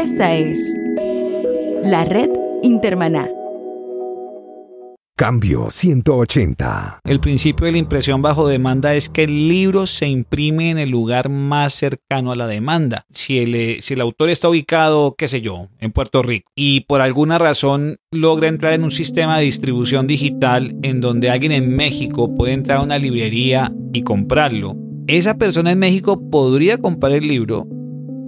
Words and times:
Esta 0.00 0.32
es 0.32 0.56
la 1.82 2.04
red 2.04 2.30
Intermaná. 2.62 3.28
Cambio 5.16 5.72
180. 5.72 7.00
El 7.02 7.18
principio 7.18 7.66
de 7.66 7.72
la 7.72 7.78
impresión 7.78 8.22
bajo 8.22 8.46
demanda 8.46 8.94
es 8.94 9.08
que 9.08 9.24
el 9.24 9.48
libro 9.48 9.88
se 9.88 10.06
imprime 10.06 10.70
en 10.70 10.78
el 10.78 10.90
lugar 10.90 11.28
más 11.28 11.72
cercano 11.74 12.30
a 12.30 12.36
la 12.36 12.46
demanda. 12.46 13.06
Si 13.10 13.40
el, 13.40 13.56
eh, 13.56 13.78
si 13.80 13.94
el 13.94 14.00
autor 14.00 14.30
está 14.30 14.48
ubicado, 14.48 15.16
qué 15.18 15.26
sé 15.26 15.40
yo, 15.40 15.66
en 15.80 15.90
Puerto 15.90 16.22
Rico 16.22 16.48
y 16.54 16.82
por 16.82 17.00
alguna 17.00 17.38
razón 17.38 17.96
logra 18.12 18.46
entrar 18.46 18.74
en 18.74 18.84
un 18.84 18.92
sistema 18.92 19.38
de 19.38 19.46
distribución 19.46 20.06
digital 20.06 20.76
en 20.82 21.00
donde 21.00 21.28
alguien 21.28 21.50
en 21.50 21.74
México 21.74 22.32
puede 22.36 22.52
entrar 22.52 22.78
a 22.78 22.82
una 22.82 23.00
librería 23.00 23.72
y 23.92 24.02
comprarlo, 24.02 24.76
esa 25.08 25.38
persona 25.38 25.72
en 25.72 25.80
México 25.80 26.30
podría 26.30 26.78
comprar 26.78 27.10
el 27.10 27.26
libro 27.26 27.66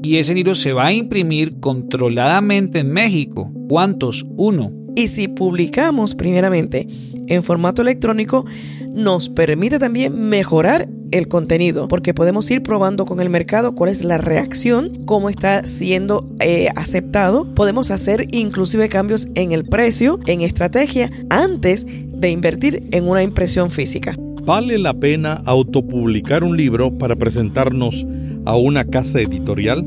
y 0.03 0.17
ese 0.17 0.35
libro 0.35 0.55
se 0.55 0.73
va 0.73 0.87
a 0.87 0.93
imprimir 0.93 1.61
controladamente 1.61 2.81
en 2.81 2.93
México. 2.93 3.53
¿Cuántos? 3.69 4.27
Uno 4.37 4.81
y 4.97 5.09
si 5.09 5.29
publicamos 5.29 6.15
primeramente 6.15 6.87
en 7.27 7.43
formato 7.43 7.83
electrónico, 7.83 8.45
nos 8.93 9.29
permite 9.29 9.79
también 9.79 10.29
mejorar 10.29 10.89
el 11.13 11.29
contenido, 11.29 11.89
porque 11.89 12.15
podemos 12.15 12.51
ir 12.51 12.63
probando 12.63 13.05
con 13.05 13.21
el 13.21 13.31
mercado 13.31 13.75
cuál 13.75 13.91
es 13.91 14.05
la 14.05 14.19
reacción, 14.19 15.05
cómo 15.07 15.29
está 15.29 15.65
siendo 15.65 16.29
eh, 16.41 16.69
aceptado. 16.77 17.47
Podemos 17.55 17.91
hacer 17.91 18.27
inclusive 18.33 18.89
cambios 18.89 19.29
en 19.35 19.53
el 19.53 19.65
precio, 19.65 20.19
en 20.27 20.41
estrategia, 20.41 21.11
antes 21.31 21.87
de 21.87 22.31
invertir 22.31 22.89
en 22.91 23.09
una 23.09 23.23
impresión 23.23 23.71
física. 23.71 24.17
¿Vale 24.43 24.79
la 24.79 24.95
pena 24.95 25.43
autopublicar 25.47 26.43
un 26.43 26.57
libro 26.57 26.91
para 26.91 27.15
presentarnos 27.17 28.07
a 28.45 28.57
una 28.57 28.85
casa 28.85 29.21
editorial? 29.21 29.87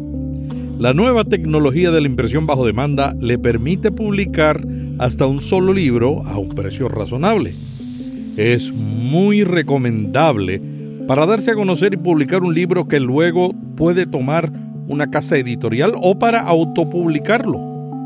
La 0.80 0.94
nueva 0.94 1.24
tecnología 1.24 1.92
de 1.92 2.02
la 2.02 2.08
impresión 2.08 2.48
bajo 2.48 2.66
demanda 2.66 3.14
le 3.20 3.38
permite 3.38 3.92
publicar 3.92 4.66
hasta 5.00 5.28
un 5.28 5.42
solo 5.42 5.74
libro 5.74 6.24
a 6.26 6.38
un 6.38 6.50
precio 6.50 6.90
razonable. 6.90 7.54
Es 8.38 8.74
muy 8.74 9.44
recomendable 9.44 10.62
para 11.08 11.26
darse 11.26 11.52
a 11.52 11.56
conocer 11.56 11.94
y 11.94 11.98
publicar 11.98 12.44
un 12.44 12.54
libro 12.54 12.88
que 12.88 13.00
luego 13.00 13.54
puede 13.78 14.06
tomar 14.06 14.52
una 14.88 15.12
casa 15.12 15.38
editorial 15.38 15.94
o 16.02 16.18
para 16.18 16.42
autopublicarlo. 16.42 17.60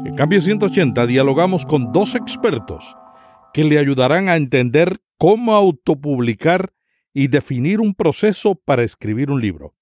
En 0.05 0.15
Cambio 0.15 0.41
180 0.41 1.07
dialogamos 1.07 1.65
con 1.65 1.91
dos 1.91 2.15
expertos 2.15 2.95
que 3.53 3.63
le 3.63 3.79
ayudarán 3.79 4.29
a 4.29 4.35
entender 4.35 4.99
cómo 5.17 5.53
autopublicar 5.53 6.73
y 7.13 7.27
definir 7.27 7.79
un 7.79 7.93
proceso 7.93 8.55
para 8.55 8.83
escribir 8.83 9.31
un 9.31 9.41
libro. 9.41 9.76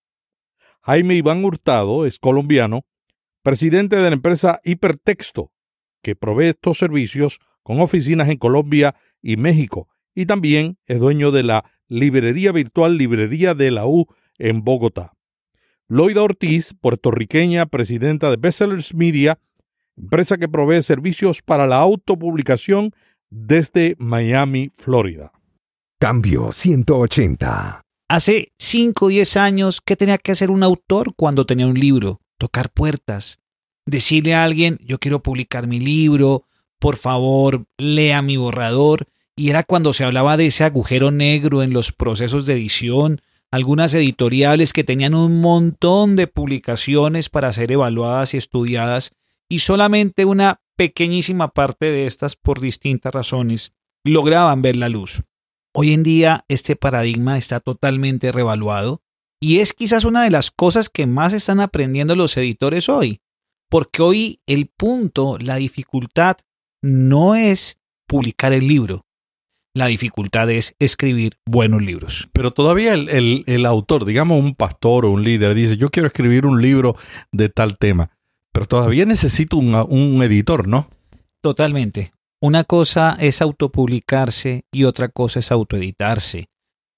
Jaime 0.85 1.15
Iván 1.15 1.43
Hurtado 1.43 2.05
es 2.05 2.19
colombiano, 2.19 2.85
presidente 3.41 3.95
de 3.95 4.03
la 4.03 4.13
empresa 4.13 4.59
Hipertexto, 4.63 5.51
que 6.03 6.15
provee 6.15 6.49
estos 6.49 6.77
servicios 6.77 7.39
con 7.63 7.81
oficinas 7.81 8.29
en 8.29 8.37
Colombia 8.37 8.93
y 9.19 9.37
México, 9.37 9.87
y 10.13 10.27
también 10.27 10.77
es 10.85 10.99
dueño 10.99 11.31
de 11.31 11.41
la 11.41 11.65
librería 11.87 12.51
virtual 12.51 12.99
Librería 12.99 13.55
de 13.55 13.71
la 13.71 13.87
U 13.87 14.05
en 14.37 14.63
Bogotá. 14.63 15.13
Loida 15.87 16.21
Ortiz, 16.21 16.75
puertorriqueña, 16.79 17.65
presidenta 17.65 18.29
de 18.29 18.37
Bestsellers 18.37 18.93
Media, 18.93 19.39
empresa 19.97 20.37
que 20.37 20.47
provee 20.47 20.83
servicios 20.83 21.41
para 21.41 21.65
la 21.65 21.77
autopublicación 21.77 22.91
desde 23.31 23.95
Miami, 23.97 24.69
Florida. 24.75 25.31
Cambio 25.97 26.51
180. 26.51 27.84
Hace 28.07 28.53
5 28.59 29.05
o 29.05 29.07
10 29.09 29.35
años, 29.37 29.81
¿qué 29.81 29.95
tenía 29.95 30.19
que 30.19 30.31
hacer 30.31 30.51
un 30.51 30.61
autor 30.61 31.15
cuando 31.15 31.47
tenía 31.47 31.65
un 31.65 31.79
libro? 31.79 32.21
Tocar 32.37 32.69
puertas, 32.69 33.39
decirle 33.87 34.35
a 34.35 34.43
alguien, 34.43 34.77
yo 34.79 34.99
quiero 34.99 35.23
publicar 35.23 35.65
mi 35.65 35.79
libro, 35.79 36.43
por 36.79 36.97
favor, 36.97 37.65
lea 37.77 38.21
mi 38.21 38.37
borrador. 38.37 39.07
Y 39.35 39.49
era 39.49 39.63
cuando 39.63 39.91
se 39.91 40.03
hablaba 40.03 40.37
de 40.37 40.45
ese 40.45 40.63
agujero 40.63 41.09
negro 41.09 41.63
en 41.63 41.73
los 41.73 41.91
procesos 41.91 42.45
de 42.45 42.53
edición, 42.53 43.21
algunas 43.51 43.95
editoriales 43.95 44.71
que 44.71 44.83
tenían 44.83 45.15
un 45.15 45.41
montón 45.41 46.15
de 46.15 46.27
publicaciones 46.27 47.29
para 47.29 47.51
ser 47.53 47.71
evaluadas 47.71 48.35
y 48.35 48.37
estudiadas, 48.37 49.13
y 49.49 49.59
solamente 49.59 50.25
una 50.25 50.61
pequeñísima 50.75 51.49
parte 51.53 51.87
de 51.87 52.05
estas, 52.05 52.35
por 52.35 52.59
distintas 52.59 53.13
razones, 53.13 53.73
lograban 54.03 54.61
ver 54.61 54.75
la 54.75 54.89
luz. 54.89 55.23
Hoy 55.77 55.91
en 55.91 56.03
día 56.03 56.45
este 56.47 56.77
paradigma 56.77 57.37
está 57.37 57.59
totalmente 57.59 58.31
revaluado 58.31 59.01
y 59.41 59.59
es 59.59 59.73
quizás 59.73 60.05
una 60.05 60.23
de 60.23 60.29
las 60.29 60.49
cosas 60.49 60.89
que 60.89 61.05
más 61.05 61.33
están 61.33 61.59
aprendiendo 61.59 62.15
los 62.15 62.37
editores 62.37 62.87
hoy. 62.87 63.19
Porque 63.69 64.01
hoy 64.01 64.39
el 64.47 64.67
punto, 64.67 65.37
la 65.37 65.57
dificultad, 65.57 66.37
no 66.81 67.35
es 67.35 67.81
publicar 68.07 68.53
el 68.53 68.69
libro. 68.69 69.05
La 69.73 69.87
dificultad 69.87 70.49
es 70.49 70.77
escribir 70.79 71.39
buenos 71.45 71.81
libros. 71.81 72.29
Pero 72.31 72.51
todavía 72.51 72.93
el, 72.93 73.65
autor, 73.65 74.05
digamos 74.05 74.39
un 74.39 74.55
pastor 74.55 75.05
o 75.05 75.11
un 75.11 75.25
líder, 75.25 75.55
dice, 75.55 75.75
yo 75.75 75.89
quiero 75.89 76.07
escribir 76.07 76.45
un 76.45 76.61
libro 76.61 76.95
de 77.33 77.49
tal 77.49 77.77
tema. 77.77 78.11
Pero 78.53 78.65
todavía 78.65 79.05
necesito 79.05 79.57
un, 79.57 79.75
un 79.75 80.23
editor, 80.23 80.69
¿no? 80.69 80.87
Totalmente. 81.41 82.13
Una 82.41 82.63
cosa 82.63 83.17
es 83.19 83.41
autopublicarse 83.41 84.65
y 84.71 84.83
otra 84.83 85.09
cosa 85.09 85.39
es 85.39 85.51
autoeditarse. 85.51 86.49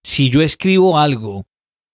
Si 0.04 0.30
yo 0.30 0.42
escribo 0.42 1.00
algo 1.00 1.46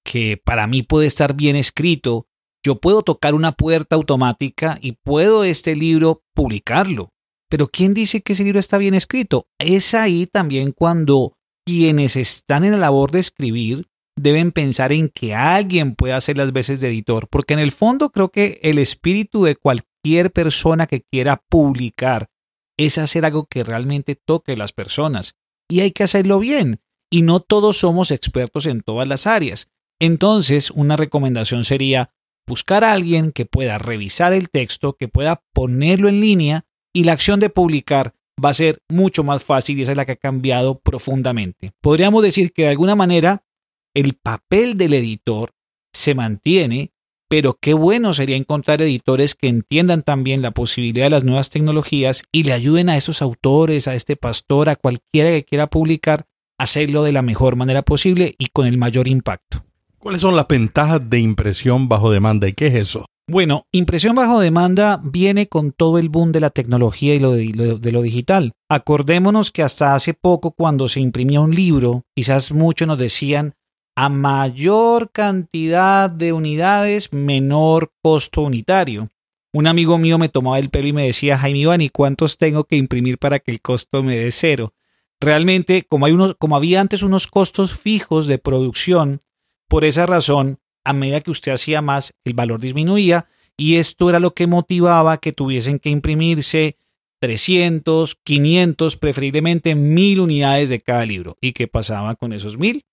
que 0.04 0.42
para 0.44 0.68
mí 0.68 0.84
puede 0.84 1.08
estar 1.08 1.36
bien 1.36 1.56
escrito, 1.56 2.28
yo 2.66 2.80
puedo 2.80 3.04
tocar 3.04 3.34
una 3.34 3.52
puerta 3.52 3.96
automática 3.96 4.78
y 4.82 4.94
puedo 4.94 5.44
este 5.44 5.76
libro 5.76 6.24
publicarlo. 6.34 7.10
Pero 7.50 7.68
¿quién 7.68 7.94
dice 7.94 8.22
que 8.22 8.34
ese 8.34 8.44
libro 8.44 8.60
está 8.60 8.78
bien 8.78 8.94
escrito? 8.94 9.48
Es 9.60 9.94
ahí 9.94 10.26
también 10.26 10.72
cuando 10.72 11.38
quienes 11.66 12.16
están 12.16 12.64
en 12.64 12.72
la 12.72 12.78
labor 12.78 13.12
de 13.12 13.20
escribir 13.20 13.88
deben 14.16 14.52
pensar 14.52 14.92
en 14.92 15.10
que 15.10 15.34
alguien 15.34 15.96
pueda 15.96 16.18
hacer 16.18 16.38
las 16.38 16.54
veces 16.54 16.82
de 16.82 16.90
editor, 16.90 17.28
porque 17.30 17.54
en 17.54 17.60
el 17.60 17.72
fondo 17.72 18.12
creo 18.12 18.30
que 18.30 18.60
el 18.64 18.78
espíritu 18.78 19.44
de 19.44 19.56
cualquier 19.56 20.32
persona 20.32 20.88
que 20.88 21.02
quiera 21.02 21.44
publicar 21.50 22.30
es 22.78 22.98
hacer 22.98 23.26
algo 23.26 23.46
que 23.46 23.64
realmente 23.64 24.16
toque 24.16 24.54
a 24.54 24.58
las 24.58 24.74
personas. 24.74 25.36
Y 25.70 25.82
hay 25.82 25.92
que 25.92 26.04
hacerlo 26.04 26.40
bien. 26.40 26.82
Y 27.12 27.22
no 27.22 27.40
todos 27.40 27.78
somos 27.78 28.12
expertos 28.12 28.66
en 28.66 28.82
todas 28.82 29.08
las 29.08 29.28
áreas. 29.28 29.68
Entonces, 30.00 30.72
una 30.72 30.98
recomendación 30.98 31.64
sería 31.64 32.12
buscar 32.48 32.84
a 32.84 32.94
alguien 32.94 33.32
que 33.32 33.46
pueda 33.46 33.78
revisar 33.78 34.34
el 34.34 34.50
texto, 34.50 34.94
que 34.94 35.08
pueda 35.08 35.44
ponerlo 35.54 36.10
en 36.10 36.20
línea 36.20 36.66
y 36.94 37.04
la 37.04 37.14
acción 37.14 37.40
de 37.40 37.50
publicar 37.50 38.14
va 38.44 38.50
a 38.50 38.54
ser 38.54 38.82
mucho 38.90 39.24
más 39.24 39.44
fácil 39.44 39.78
y 39.78 39.84
esa 39.84 39.92
es 39.92 39.98
la 39.98 40.06
que 40.06 40.14
ha 40.14 40.18
cambiado 40.18 40.80
profundamente. 40.80 41.72
Podríamos 41.82 42.24
decir 42.24 42.52
que 42.52 42.64
de 42.64 42.70
alguna 42.70 42.96
manera 42.96 43.46
el 43.94 44.16
papel 44.16 44.78
del 44.78 44.94
editor 44.94 45.54
se 45.94 46.16
mantiene, 46.16 46.93
pero 47.34 47.58
qué 47.60 47.74
bueno 47.74 48.14
sería 48.14 48.36
encontrar 48.36 48.84
editores 48.84 49.34
que 49.34 49.48
entiendan 49.48 50.04
también 50.04 50.44
la 50.44 50.52
posibilidad 50.52 51.08
de 51.08 51.10
las 51.10 51.24
nuevas 51.24 51.50
tecnologías 51.50 52.22
y 52.32 52.44
le 52.44 52.54
ayuden 52.54 52.90
a 52.90 52.96
esos 52.96 53.24
autores, 53.24 53.88
a 53.88 53.96
este 53.96 54.16
pastor, 54.16 54.70
a 54.70 54.76
cualquiera 54.76 55.32
que 55.32 55.44
quiera 55.44 55.66
publicar, 55.66 56.28
a 56.60 56.66
hacerlo 56.66 57.02
de 57.02 57.12
la 57.12 57.24
mejor 57.24 57.56
manera 57.56 57.82
posible 57.82 58.36
y 58.38 58.50
con 58.54 58.68
el 58.68 58.78
mayor 58.78 59.08
impacto. 59.08 59.64
¿Cuáles 59.98 60.22
son 60.22 60.36
las 60.36 60.48
ventajas 60.48 61.10
de 61.10 61.22
impresión 61.22 61.90
bajo 61.90 62.12
demanda 62.12 62.48
y 62.48 62.54
qué 62.54 62.68
es 62.68 62.76
eso? 62.76 63.08
Bueno, 63.28 63.66
impresión 63.72 64.16
bajo 64.16 64.40
demanda 64.40 65.02
viene 65.04 65.48
con 65.48 65.72
todo 65.72 65.98
el 65.98 66.10
boom 66.10 66.34
de 66.34 66.40
la 66.40 66.52
tecnología 66.52 67.16
y 67.16 67.20
lo 67.20 67.32
de, 67.32 67.92
lo 67.92 68.02
digital. 68.04 68.52
Acordémonos 68.70 69.50
que 69.50 69.64
hasta 69.64 69.96
hace 69.96 70.14
poco 70.14 70.52
cuando 70.52 70.88
se 70.88 71.00
imprimía 71.00 71.42
un 71.42 71.56
libro, 71.56 72.04
quizás 72.16 72.52
muchos 72.52 72.88
nos 72.88 73.00
decían 73.00 73.56
a 73.96 74.10
mayor 74.10 75.12
cantidad 75.12 76.10
de 76.10 76.34
unidades, 76.34 77.14
menor 77.14 77.92
costo 78.02 78.42
unitario. 78.42 79.10
Un 79.54 79.68
amigo 79.68 79.98
mío 79.98 80.18
me 80.18 80.30
tomaba 80.30 80.58
el 80.58 80.70
pelo 80.72 80.88
y 80.88 80.94
me 80.94 81.06
decía, 81.06 81.38
Jaime 81.38 81.60
Iván, 81.60 81.82
¿y 81.82 81.90
cuántos 81.90 82.38
tengo 82.38 82.64
que 82.64 82.76
imprimir 82.76 83.20
para 83.20 83.40
que 83.40 83.52
el 83.52 83.62
costo 83.62 84.02
me 84.02 84.18
dé 84.18 84.32
cero? 84.32 84.74
Realmente, 85.20 85.84
como, 85.84 86.08
hay 86.08 86.14
unos, 86.14 86.36
como 86.36 86.56
había 86.56 86.82
antes 86.82 87.04
unos 87.04 87.28
costos 87.28 87.80
fijos 87.80 88.26
de 88.26 88.40
producción, 88.40 89.20
por 89.68 89.86
esa 89.86 90.06
razón, 90.06 90.60
a 90.84 90.94
medida 90.94 91.22
que 91.22 91.32
usted 91.32 91.52
hacía 91.52 91.82
más, 91.82 92.14
el 92.26 92.34
valor 92.34 92.60
disminuía 92.60 93.28
y 93.56 93.76
esto 93.76 94.10
era 94.10 94.20
lo 94.20 94.34
que 94.34 94.48
motivaba 94.48 95.18
que 95.18 95.32
tuviesen 95.32 95.80
que 95.80 95.90
imprimirse 95.90 96.78
300, 97.20 98.16
500, 98.24 98.98
preferiblemente 98.98 99.76
1000 99.76 100.20
unidades 100.20 100.70
de 100.70 100.82
cada 100.82 101.06
libro. 101.06 101.38
¿Y 101.40 101.54
qué 101.54 101.68
pasaba 101.68 102.16
con 102.16 102.34
esos 102.34 102.58
1000? 102.58 102.84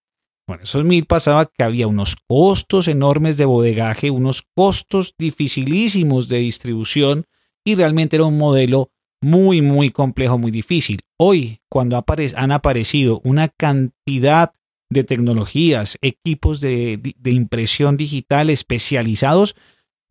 Bueno, 0.51 0.65
esos 0.65 0.85
1000 0.85 1.07
pasaba 1.07 1.47
que 1.47 1.63
había 1.63 1.87
unos 1.87 2.17
costos 2.27 2.89
enormes 2.89 3.37
de 3.37 3.45
bodegaje, 3.45 4.11
unos 4.11 4.43
costos 4.57 5.15
dificilísimos 5.17 6.29
de 6.29 6.39
distribución 6.39 7.27
y 7.65 7.77
realmente 7.77 8.17
era 8.17 8.25
un 8.25 8.37
modelo 8.37 8.91
muy, 9.23 9.63
muy 9.63 9.91
complejo, 9.91 10.39
muy 10.39 10.51
difícil. 10.51 11.03
Hoy, 11.17 11.61
cuando 11.69 12.05
han 12.35 12.51
aparecido 12.51 13.21
una 13.23 13.47
cantidad 13.47 14.51
de 14.91 15.05
tecnologías, 15.05 15.97
equipos 16.03 16.61
de, 16.61 17.01
impresión 17.27 17.97
digital 17.97 18.51
especializados, 18.51 19.55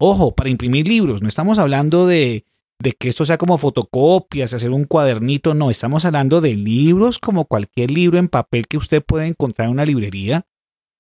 Ojo, 0.01 0.33
para 0.33 0.49
imprimir 0.49 0.87
libros, 0.87 1.21
no 1.21 1.27
estamos 1.27 1.59
hablando 1.59 2.07
de, 2.07 2.45
de 2.81 2.93
que 2.93 3.09
esto 3.09 3.25
sea 3.25 3.37
como 3.37 3.57
fotocopias, 3.57 4.53
hacer 4.53 4.71
un 4.71 4.85
cuadernito, 4.85 5.53
no, 5.53 5.69
estamos 5.69 6.05
hablando 6.05 6.39
de 6.39 6.55
libros 6.55 7.19
como 7.19 7.45
cualquier 7.45 7.91
libro 7.91 8.17
en 8.17 8.29
papel 8.29 8.67
que 8.67 8.77
usted 8.77 9.03
puede 9.03 9.27
encontrar 9.27 9.67
en 9.67 9.73
una 9.73 9.85
librería. 9.85 10.47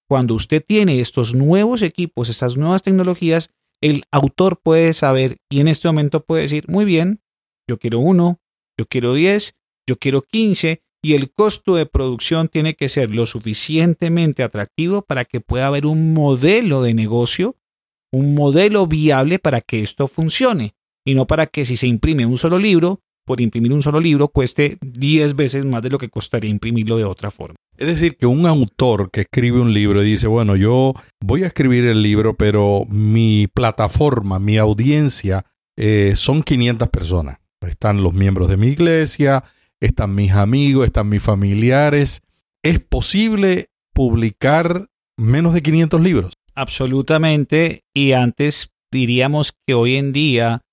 Cuando 0.09 0.33
usted 0.33 0.63
tiene 0.65 0.99
estos 0.99 1.33
nuevos 1.35 1.81
equipos, 1.81 2.29
estas 2.29 2.57
nuevas 2.57 2.83
tecnologías, 2.83 3.51
el 3.81 4.03
autor 4.11 4.59
puede 4.61 4.91
saber 4.91 5.37
y 5.49 5.61
en 5.61 5.69
este 5.69 5.87
momento 5.87 6.25
puede 6.25 6.43
decir, 6.43 6.65
muy 6.67 6.83
bien, 6.83 7.21
yo 7.67 7.79
quiero 7.79 7.99
uno, 7.99 8.41
yo 8.77 8.85
quiero 8.85 9.13
diez, 9.13 9.55
yo 9.87 9.97
quiero 9.97 10.21
quince, 10.21 10.83
y 11.01 11.13
el 11.13 11.31
costo 11.31 11.75
de 11.75 11.85
producción 11.85 12.49
tiene 12.49 12.73
que 12.73 12.89
ser 12.89 13.15
lo 13.15 13.25
suficientemente 13.25 14.43
atractivo 14.43 15.01
para 15.01 15.23
que 15.23 15.39
pueda 15.39 15.67
haber 15.67 15.85
un 15.85 16.13
modelo 16.13 16.81
de 16.81 16.93
negocio, 16.93 17.55
un 18.11 18.35
modelo 18.35 18.85
viable 18.85 19.39
para 19.39 19.61
que 19.61 19.81
esto 19.81 20.09
funcione 20.09 20.73
y 21.05 21.15
no 21.15 21.27
para 21.27 21.47
que 21.47 21.65
si 21.65 21.77
se 21.77 21.87
imprime 21.87 22.25
un 22.25 22.37
solo 22.37 22.57
libro, 22.57 23.01
por 23.25 23.41
imprimir 23.41 23.73
un 23.73 23.83
solo 23.83 23.99
libro 23.99 24.29
cueste 24.29 24.79
10 24.81 25.35
veces 25.35 25.63
más 25.63 25.83
de 25.83 25.91
lo 25.91 25.99
que 25.99 26.09
costaría 26.09 26.49
imprimirlo 26.49 26.97
de 26.97 27.03
otra 27.03 27.29
forma. 27.29 27.55
Es 27.77 27.85
decir, 27.85 28.17
que 28.17 28.25
un 28.25 28.47
autor 28.47 29.11
que 29.11 29.21
escribe 29.21 29.61
un 29.61 29.71
libro 29.71 30.03
y 30.03 30.09
dice, 30.09 30.25
bueno, 30.25 30.55
yo 30.55 30.93
voy 31.21 31.43
a 31.43 31.47
escribir 31.47 31.85
el 31.85 32.01
libro, 32.01 32.35
pero 32.35 32.85
mi 32.89 33.47
plataforma, 33.47 34.39
mi 34.39 34.57
audiencia 34.57 35.45
eh, 35.77 36.13
son 36.15 36.41
500 36.41 36.89
personas. 36.89 37.37
Están 37.61 38.01
los 38.01 38.13
miembros 38.13 38.49
de 38.49 38.57
mi 38.57 38.67
iglesia, 38.67 39.43
están 39.79 40.15
mis 40.15 40.31
amigos, 40.31 40.85
están 40.87 41.07
mis 41.07 41.21
familiares. 41.21 42.21
¿Es 42.63 42.79
posible 42.79 43.67
publicar 43.93 44.87
menos 45.17 45.53
de 45.53 45.61
500 45.61 46.01
libros? 46.01 46.33
Absolutamente. 46.55 47.83
Y 47.93 48.13
antes 48.13 48.71
diríamos 48.91 49.53
que 49.67 49.73
hoy 49.75 49.97
en 49.97 50.11
día 50.11 50.63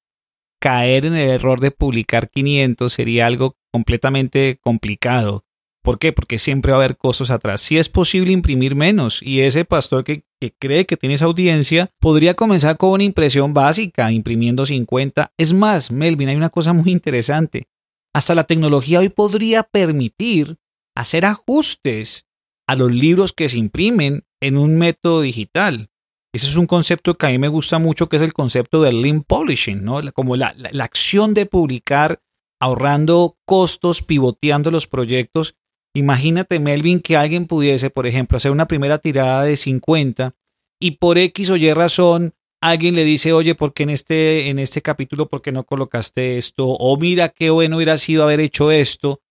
caer 0.60 1.06
en 1.06 1.14
el 1.14 1.30
error 1.30 1.60
de 1.60 1.70
publicar 1.70 2.30
500 2.30 2.92
sería 2.92 3.26
algo 3.26 3.56
completamente 3.72 4.58
complicado. 4.60 5.44
¿Por 5.82 6.00
qué? 6.00 6.12
Porque 6.12 6.40
siempre 6.40 6.72
va 6.72 6.78
a 6.78 6.80
haber 6.80 6.96
costos 6.96 7.30
atrás. 7.30 7.60
Si 7.60 7.78
es 7.78 7.88
posible 7.88 8.32
imprimir 8.32 8.74
menos 8.74 9.22
y 9.22 9.42
ese 9.42 9.64
pastor 9.64 10.02
que, 10.02 10.24
que, 10.40 10.52
cree 10.52 10.84
que 10.84 10.96
tiene 10.96 11.14
esa 11.14 11.26
audiencia 11.26 11.92
podría 12.00 12.34
comenzar 12.34 12.76
con 12.76 12.90
una 12.90 13.04
impresión 13.04 13.54
básica, 13.54 14.10
imprimiendo 14.10 14.66
50. 14.66 15.32
Es 15.36 15.52
más, 15.52 15.92
Melvin, 15.92 16.30
hay 16.30 16.36
una 16.36 16.50
cosa 16.50 16.72
muy 16.72 16.90
interesante. 16.90 17.68
Hasta 18.12 18.34
la 18.34 18.44
tecnología 18.44 18.98
hoy 18.98 19.10
podría 19.10 19.62
permitir 19.62 20.56
hacer 20.96 21.24
ajustes 21.24 22.26
a 22.66 22.74
los 22.74 22.90
libros 22.90 23.32
que 23.32 23.48
se 23.48 23.58
imprimen 23.58 24.24
en 24.40 24.56
un 24.56 24.76
método 24.76 25.20
digital. 25.20 25.90
Ese 26.36 26.48
es 26.48 26.56
un 26.56 26.66
concepto 26.66 27.14
que 27.14 27.26
a 27.26 27.30
mí 27.30 27.38
me 27.38 27.48
gusta 27.48 27.78
mucho, 27.78 28.08
que 28.08 28.16
es 28.16 28.22
el 28.22 28.34
concepto 28.34 28.82
del 28.82 29.00
lean 29.00 29.22
polishing, 29.22 29.82
¿no? 29.82 30.00
Como 30.12 30.36
la, 30.36 30.54
la 30.54 30.84
acción 30.84 31.32
de 31.32 31.46
publicar 31.46 32.20
ahorrando 32.60 33.38
costos, 33.46 34.02
pivoteando 34.02 34.70
los 34.70 34.86
proyectos. 34.86 35.56
Imagínate, 35.94 36.60
Melvin, 36.60 37.00
que 37.00 37.16
alguien 37.16 37.46
pudiese, 37.46 37.88
por 37.88 38.06
ejemplo, 38.06 38.36
hacer 38.36 38.50
una 38.50 38.68
primera 38.68 38.98
tirada 38.98 39.44
de 39.44 39.56
50 39.56 40.34
y 40.78 40.92
por 40.92 41.16
X 41.16 41.48
o 41.48 41.56
Y 41.56 41.72
razón 41.72 42.34
alguien 42.60 42.94
le 42.94 43.04
dice, 43.04 43.32
oye, 43.32 43.54
¿por 43.54 43.72
qué 43.72 43.84
en 43.84 43.90
este, 43.90 44.48
en 44.50 44.58
este 44.58 44.82
capítulo, 44.82 45.30
por 45.30 45.40
qué 45.40 45.52
no 45.52 45.64
colocaste 45.64 46.36
esto? 46.36 46.68
O 46.68 46.98
mira 46.98 47.30
qué 47.30 47.48
bueno 47.48 47.76
hubiera 47.76 47.96
sido 47.96 48.24
haber 48.24 48.40
hecho 48.40 48.70
esto. 48.70 49.22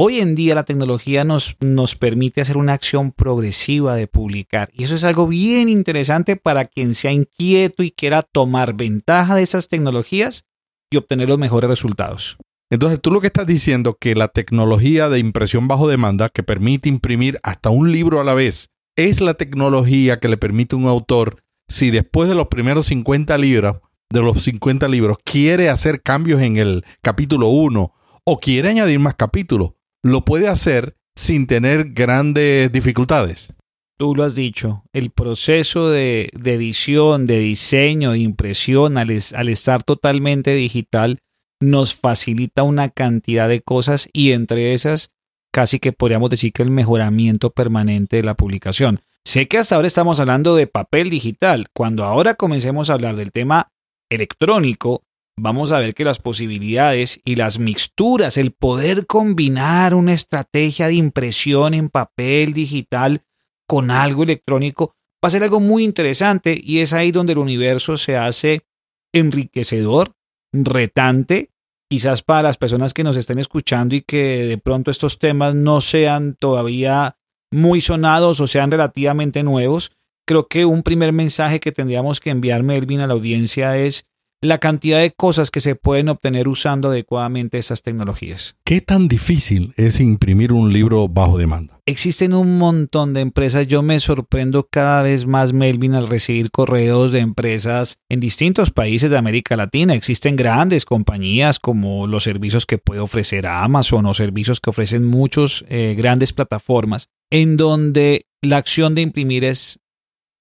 Hoy 0.00 0.20
en 0.20 0.36
día 0.36 0.54
la 0.54 0.62
tecnología 0.62 1.24
nos, 1.24 1.56
nos 1.58 1.96
permite 1.96 2.40
hacer 2.40 2.56
una 2.56 2.72
acción 2.72 3.10
progresiva 3.10 3.96
de 3.96 4.06
publicar. 4.06 4.70
Y 4.72 4.84
eso 4.84 4.94
es 4.94 5.02
algo 5.02 5.26
bien 5.26 5.68
interesante 5.68 6.36
para 6.36 6.66
quien 6.66 6.94
sea 6.94 7.10
inquieto 7.10 7.82
y 7.82 7.90
quiera 7.90 8.22
tomar 8.22 8.74
ventaja 8.74 9.34
de 9.34 9.42
esas 9.42 9.66
tecnologías 9.66 10.44
y 10.88 10.98
obtener 10.98 11.28
los 11.28 11.40
mejores 11.40 11.68
resultados. 11.68 12.36
Entonces 12.70 13.00
tú 13.00 13.10
lo 13.10 13.20
que 13.20 13.26
estás 13.26 13.48
diciendo 13.48 13.98
que 14.00 14.14
la 14.14 14.28
tecnología 14.28 15.08
de 15.08 15.18
impresión 15.18 15.66
bajo 15.66 15.88
demanda 15.88 16.28
que 16.28 16.44
permite 16.44 16.88
imprimir 16.88 17.40
hasta 17.42 17.70
un 17.70 17.90
libro 17.90 18.20
a 18.20 18.24
la 18.24 18.34
vez 18.34 18.68
es 18.94 19.20
la 19.20 19.34
tecnología 19.34 20.20
que 20.20 20.28
le 20.28 20.36
permite 20.36 20.76
a 20.76 20.78
un 20.78 20.86
autor 20.86 21.42
si 21.66 21.90
después 21.90 22.28
de 22.28 22.36
los 22.36 22.46
primeros 22.46 22.86
50 22.86 23.36
libros, 23.36 23.78
de 24.10 24.22
los 24.22 24.44
50 24.44 24.86
libros, 24.86 25.18
quiere 25.24 25.68
hacer 25.68 26.02
cambios 26.02 26.40
en 26.40 26.56
el 26.56 26.84
capítulo 27.02 27.48
1 27.48 27.92
o 28.22 28.38
quiere 28.38 28.68
añadir 28.68 29.00
más 29.00 29.16
capítulos, 29.16 29.72
lo 30.02 30.24
puede 30.24 30.48
hacer 30.48 30.96
sin 31.16 31.46
tener 31.46 31.92
grandes 31.92 32.70
dificultades. 32.70 33.54
Tú 33.98 34.14
lo 34.14 34.22
has 34.22 34.36
dicho, 34.36 34.84
el 34.92 35.10
proceso 35.10 35.90
de, 35.90 36.30
edición, 36.44 37.26
de 37.26 37.38
diseño, 37.40 38.12
de 38.12 38.20
impresión, 38.20 38.96
al, 38.96 39.10
al 39.34 39.48
estar 39.48 39.82
totalmente 39.82 40.54
digital, 40.54 41.18
nos 41.60 41.96
facilita 41.96 42.62
una 42.62 42.90
cantidad 42.90 43.48
de 43.48 43.60
cosas 43.60 44.08
y 44.12 44.30
entre 44.30 44.74
esas 44.74 45.10
casi 45.52 45.80
que 45.80 45.92
podríamos 45.92 46.30
decir 46.30 46.52
que 46.52 46.62
el 46.62 46.70
mejoramiento 46.70 47.50
permanente 47.50 48.16
de 48.16 48.22
la 48.22 48.34
publicación. 48.34 49.00
Sé 49.24 49.48
que 49.48 49.58
hasta 49.58 49.74
ahora 49.74 49.88
estamos 49.88 50.20
hablando 50.20 50.54
de 50.54 50.66
papel 50.66 51.10
digital. 51.10 51.66
Cuando 51.74 52.04
ahora 52.04 52.34
comencemos 52.34 52.90
a 52.90 52.94
hablar 52.94 53.16
del 53.16 53.32
tema 53.32 53.72
electrónico, 54.08 55.02
vamos 55.38 55.72
a 55.72 55.80
ver 55.80 55.94
que 55.94 56.04
las 56.04 56.18
posibilidades 56.18 57.20
y 57.24 57.36
las 57.36 57.58
mixturas, 57.58 58.36
el 58.36 58.52
poder 58.52 59.06
combinar 59.06 59.94
una 59.94 60.12
estrategia 60.12 60.88
de 60.88 60.94
impresión 60.94 61.74
en 61.74 61.88
papel 61.88 62.52
digital 62.52 63.22
con 63.66 63.90
algo 63.90 64.22
electrónico, 64.22 64.94
va 65.24 65.28
a 65.28 65.30
ser 65.30 65.42
algo 65.42 65.60
muy 65.60 65.84
interesante 65.84 66.58
y 66.62 66.78
es 66.80 66.92
ahí 66.92 67.12
donde 67.12 67.32
el 67.32 67.38
universo 67.38 67.96
se 67.96 68.16
hace 68.16 68.66
enriquecedor, 69.12 70.14
retante, 70.52 71.50
quizás 71.88 72.22
para 72.22 72.42
las 72.42 72.58
personas 72.58 72.94
que 72.94 73.04
nos 73.04 73.16
estén 73.16 73.38
escuchando 73.38 73.94
y 73.94 74.02
que 74.02 74.46
de 74.46 74.58
pronto 74.58 74.90
estos 74.90 75.18
temas 75.18 75.54
no 75.54 75.80
sean 75.80 76.36
todavía 76.38 77.16
muy 77.50 77.80
sonados 77.80 78.40
o 78.40 78.46
sean 78.46 78.70
relativamente 78.70 79.42
nuevos, 79.42 79.92
creo 80.26 80.48
que 80.48 80.66
un 80.66 80.82
primer 80.82 81.12
mensaje 81.12 81.60
que 81.60 81.72
tendríamos 81.72 82.20
que 82.20 82.30
enviar 82.30 82.62
Melvin 82.62 83.00
a 83.00 83.06
la 83.06 83.14
audiencia 83.14 83.78
es 83.78 84.06
la 84.40 84.58
cantidad 84.58 85.00
de 85.00 85.10
cosas 85.10 85.50
que 85.50 85.60
se 85.60 85.74
pueden 85.74 86.08
obtener 86.08 86.46
usando 86.46 86.88
adecuadamente 86.88 87.58
esas 87.58 87.82
tecnologías. 87.82 88.54
¿Qué 88.64 88.80
tan 88.80 89.08
difícil 89.08 89.74
es 89.76 89.98
imprimir 90.00 90.52
un 90.52 90.72
libro 90.72 91.08
bajo 91.08 91.38
demanda? 91.38 91.80
Existen 91.86 92.34
un 92.34 92.58
montón 92.58 93.14
de 93.14 93.20
empresas. 93.20 93.66
Yo 93.66 93.82
me 93.82 93.98
sorprendo 93.98 94.68
cada 94.70 95.02
vez 95.02 95.26
más, 95.26 95.52
Melvin, 95.52 95.94
al 95.94 96.06
recibir 96.06 96.50
correos 96.50 97.12
de 97.12 97.20
empresas 97.20 97.96
en 98.08 98.20
distintos 98.20 98.70
países 98.70 99.10
de 99.10 99.16
América 99.16 99.56
Latina. 99.56 99.94
Existen 99.94 100.36
grandes 100.36 100.84
compañías 100.84 101.58
como 101.58 102.06
los 102.06 102.24
servicios 102.24 102.66
que 102.66 102.78
puede 102.78 103.00
ofrecer 103.00 103.46
Amazon 103.46 104.06
o 104.06 104.14
servicios 104.14 104.60
que 104.60 104.70
ofrecen 104.70 105.04
muchos 105.04 105.64
eh, 105.68 105.94
grandes 105.96 106.32
plataformas 106.32 107.08
en 107.30 107.56
donde 107.56 108.26
la 108.42 108.58
acción 108.58 108.94
de 108.94 109.02
imprimir 109.02 109.44
es, 109.44 109.80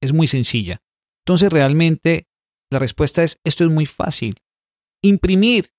es 0.02 0.14
muy 0.14 0.28
sencilla. 0.28 0.82
Entonces 1.26 1.52
realmente 1.52 2.27
la 2.72 2.80
respuesta 2.80 3.24
es, 3.24 3.40
esto 3.44 3.64
es 3.64 3.70
muy 3.70 3.86
fácil. 3.86 4.36
Imprimir, 5.04 5.72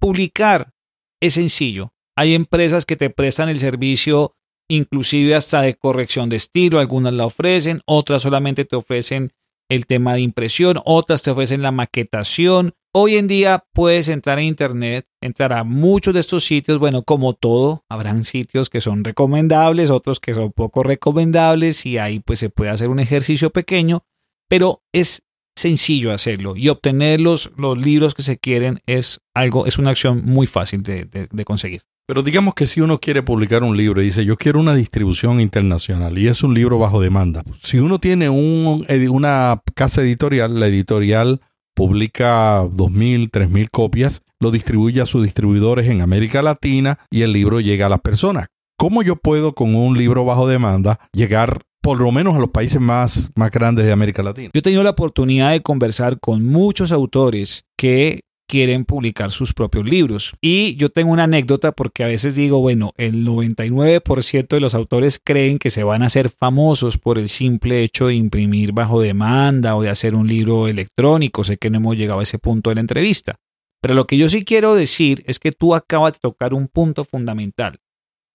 publicar, 0.00 0.72
es 1.20 1.34
sencillo. 1.34 1.92
Hay 2.16 2.34
empresas 2.34 2.86
que 2.86 2.96
te 2.96 3.10
prestan 3.10 3.48
el 3.48 3.58
servicio 3.58 4.36
inclusive 4.68 5.34
hasta 5.34 5.62
de 5.62 5.74
corrección 5.74 6.28
de 6.28 6.36
estilo, 6.36 6.78
algunas 6.78 7.14
la 7.14 7.26
ofrecen, 7.26 7.80
otras 7.86 8.22
solamente 8.22 8.64
te 8.64 8.76
ofrecen 8.76 9.32
el 9.68 9.86
tema 9.86 10.14
de 10.14 10.20
impresión, 10.20 10.80
otras 10.84 11.22
te 11.22 11.30
ofrecen 11.30 11.62
la 11.62 11.72
maquetación. 11.72 12.74
Hoy 12.94 13.16
en 13.16 13.26
día 13.26 13.64
puedes 13.72 14.08
entrar 14.08 14.38
a 14.38 14.42
internet, 14.42 15.06
entrar 15.20 15.52
a 15.52 15.64
muchos 15.64 16.14
de 16.14 16.20
estos 16.20 16.44
sitios, 16.44 16.78
bueno, 16.78 17.02
como 17.02 17.34
todo, 17.34 17.84
habrán 17.88 18.24
sitios 18.24 18.70
que 18.70 18.80
son 18.80 19.04
recomendables, 19.04 19.90
otros 19.90 20.20
que 20.20 20.34
son 20.34 20.52
poco 20.52 20.82
recomendables 20.82 21.84
y 21.84 21.98
ahí 21.98 22.20
pues 22.20 22.38
se 22.38 22.48
puede 22.48 22.70
hacer 22.70 22.88
un 22.88 23.00
ejercicio 23.00 23.50
pequeño, 23.50 24.04
pero 24.48 24.82
es 24.92 25.22
sencillo 25.56 26.12
hacerlo 26.12 26.54
y 26.56 26.68
obtener 26.68 27.20
los, 27.20 27.50
los 27.56 27.76
libros 27.78 28.14
que 28.14 28.22
se 28.22 28.38
quieren 28.38 28.80
es 28.86 29.20
algo, 29.34 29.66
es 29.66 29.78
una 29.78 29.90
acción 29.90 30.22
muy 30.24 30.46
fácil 30.46 30.82
de, 30.82 31.06
de 31.06 31.44
conseguir. 31.44 31.82
Pero 32.08 32.22
digamos 32.22 32.54
que 32.54 32.66
si 32.66 32.80
uno 32.80 33.00
quiere 33.00 33.24
publicar 33.24 33.64
un 33.64 33.76
libro 33.76 34.00
y 34.00 34.06
dice, 34.06 34.24
yo 34.24 34.36
quiero 34.36 34.60
una 34.60 34.76
distribución 34.76 35.40
internacional 35.40 36.16
y 36.16 36.28
es 36.28 36.44
un 36.44 36.54
libro 36.54 36.78
bajo 36.78 37.00
demanda, 37.00 37.42
si 37.60 37.80
uno 37.80 37.98
tiene 37.98 38.28
un, 38.28 38.86
una 39.10 39.60
casa 39.74 40.02
editorial, 40.02 40.60
la 40.60 40.68
editorial 40.68 41.40
publica 41.74 42.62
2.000, 42.62 43.30
3.000 43.30 43.68
copias, 43.72 44.22
lo 44.38 44.52
distribuye 44.52 45.00
a 45.00 45.06
sus 45.06 45.24
distribuidores 45.24 45.88
en 45.88 46.00
América 46.00 46.42
Latina 46.42 47.00
y 47.10 47.22
el 47.22 47.32
libro 47.32 47.58
llega 47.58 47.86
a 47.86 47.90
las 47.90 48.00
personas. 48.00 48.46
¿Cómo 48.78 49.02
yo 49.02 49.16
puedo 49.16 49.54
con 49.54 49.74
un 49.74 49.98
libro 49.98 50.24
bajo 50.24 50.46
demanda 50.46 51.00
llegar 51.12 51.62
por 51.86 52.00
lo 52.00 52.10
menos 52.10 52.34
a 52.34 52.40
los 52.40 52.50
países 52.50 52.80
más, 52.80 53.30
más 53.36 53.52
grandes 53.52 53.84
de 53.84 53.92
América 53.92 54.20
Latina? 54.20 54.50
Yo 54.52 54.58
he 54.58 54.62
tenido 54.62 54.82
la 54.82 54.90
oportunidad 54.90 55.52
de 55.52 55.62
conversar 55.62 56.18
con 56.18 56.44
muchos 56.44 56.90
autores 56.90 57.64
que 57.78 58.22
quieren 58.48 58.84
publicar 58.84 59.30
sus 59.30 59.52
propios 59.52 59.84
libros. 59.84 60.34
Y 60.40 60.74
yo 60.74 60.90
tengo 60.90 61.12
una 61.12 61.24
anécdota 61.24 61.70
porque 61.70 62.02
a 62.02 62.08
veces 62.08 62.34
digo, 62.34 62.60
bueno, 62.60 62.92
el 62.96 63.24
99% 63.24 64.48
de 64.48 64.60
los 64.60 64.74
autores 64.74 65.20
creen 65.22 65.60
que 65.60 65.70
se 65.70 65.84
van 65.84 66.02
a 66.02 66.06
hacer 66.06 66.28
famosos 66.28 66.98
por 66.98 67.20
el 67.20 67.28
simple 67.28 67.84
hecho 67.84 68.08
de 68.08 68.14
imprimir 68.14 68.72
bajo 68.72 69.00
demanda 69.00 69.76
o 69.76 69.82
de 69.82 69.90
hacer 69.90 70.16
un 70.16 70.26
libro 70.26 70.66
electrónico. 70.66 71.44
Sé 71.44 71.56
que 71.56 71.70
no 71.70 71.76
hemos 71.76 71.96
llegado 71.96 72.18
a 72.18 72.24
ese 72.24 72.40
punto 72.40 72.70
de 72.70 72.74
la 72.74 72.80
entrevista. 72.80 73.36
Pero 73.80 73.94
lo 73.94 74.08
que 74.08 74.18
yo 74.18 74.28
sí 74.28 74.44
quiero 74.44 74.74
decir 74.74 75.22
es 75.28 75.38
que 75.38 75.52
tú 75.52 75.72
acabas 75.72 76.14
de 76.14 76.18
tocar 76.18 76.52
un 76.52 76.66
punto 76.66 77.04
fundamental, 77.04 77.78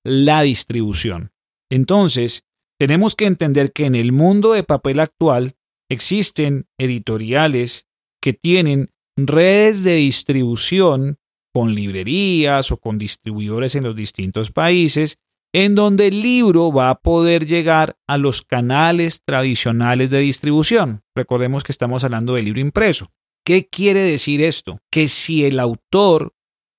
la 0.05 0.41
distribución. 0.41 1.31
Entonces, 1.69 2.45
tenemos 2.81 3.15
que 3.15 3.27
entender 3.27 3.73
que 3.73 3.85
en 3.85 3.93
el 3.93 4.11
mundo 4.11 4.53
de 4.53 4.63
papel 4.63 5.01
actual 5.01 5.53
existen 5.87 6.65
editoriales 6.79 7.85
que 8.19 8.33
tienen 8.33 8.89
redes 9.15 9.83
de 9.83 9.97
distribución 9.97 11.19
con 11.53 11.75
librerías 11.75 12.71
o 12.71 12.77
con 12.77 12.97
distribuidores 12.97 13.75
en 13.75 13.83
los 13.83 13.95
distintos 13.95 14.49
países, 14.49 15.19
en 15.53 15.75
donde 15.75 16.07
el 16.07 16.23
libro 16.23 16.71
va 16.71 16.89
a 16.89 16.95
poder 16.95 17.45
llegar 17.45 17.97
a 18.07 18.17
los 18.17 18.41
canales 18.41 19.21
tradicionales 19.23 20.09
de 20.09 20.17
distribución. 20.17 21.03
Recordemos 21.15 21.63
que 21.63 21.73
estamos 21.73 22.03
hablando 22.03 22.33
del 22.33 22.45
libro 22.45 22.61
impreso. 22.61 23.11
¿Qué 23.45 23.67
quiere 23.67 23.99
decir 23.99 24.41
esto? 24.41 24.79
Que 24.91 25.07
si 25.07 25.45
el 25.45 25.59
autor 25.59 26.33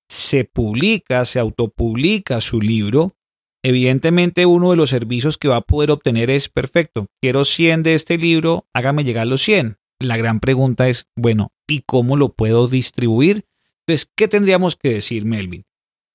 se 0.09 0.43
publica, 0.43 1.23
se 1.23 1.39
autopublica 1.39 2.41
su 2.41 2.59
libro, 2.59 3.15
evidentemente 3.63 4.45
uno 4.45 4.71
de 4.71 4.77
los 4.77 4.89
servicios 4.89 5.37
que 5.37 5.47
va 5.47 5.57
a 5.57 5.61
poder 5.61 5.91
obtener 5.91 6.29
es 6.29 6.49
perfecto. 6.49 7.07
Quiero 7.21 7.45
100 7.45 7.83
de 7.83 7.95
este 7.95 8.17
libro, 8.17 8.67
hágame 8.73 9.03
llegar 9.03 9.27
los 9.27 9.41
100. 9.41 9.77
La 9.99 10.17
gran 10.17 10.39
pregunta 10.39 10.89
es, 10.89 11.07
bueno, 11.15 11.53
¿y 11.67 11.81
cómo 11.85 12.17
lo 12.17 12.33
puedo 12.33 12.67
distribuir? 12.67 13.45
Entonces, 13.85 14.11
¿qué 14.15 14.27
tendríamos 14.27 14.75
que 14.75 14.89
decir, 14.89 15.25
Melvin? 15.25 15.65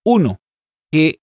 Uno, 0.04 0.40
que 0.92 1.20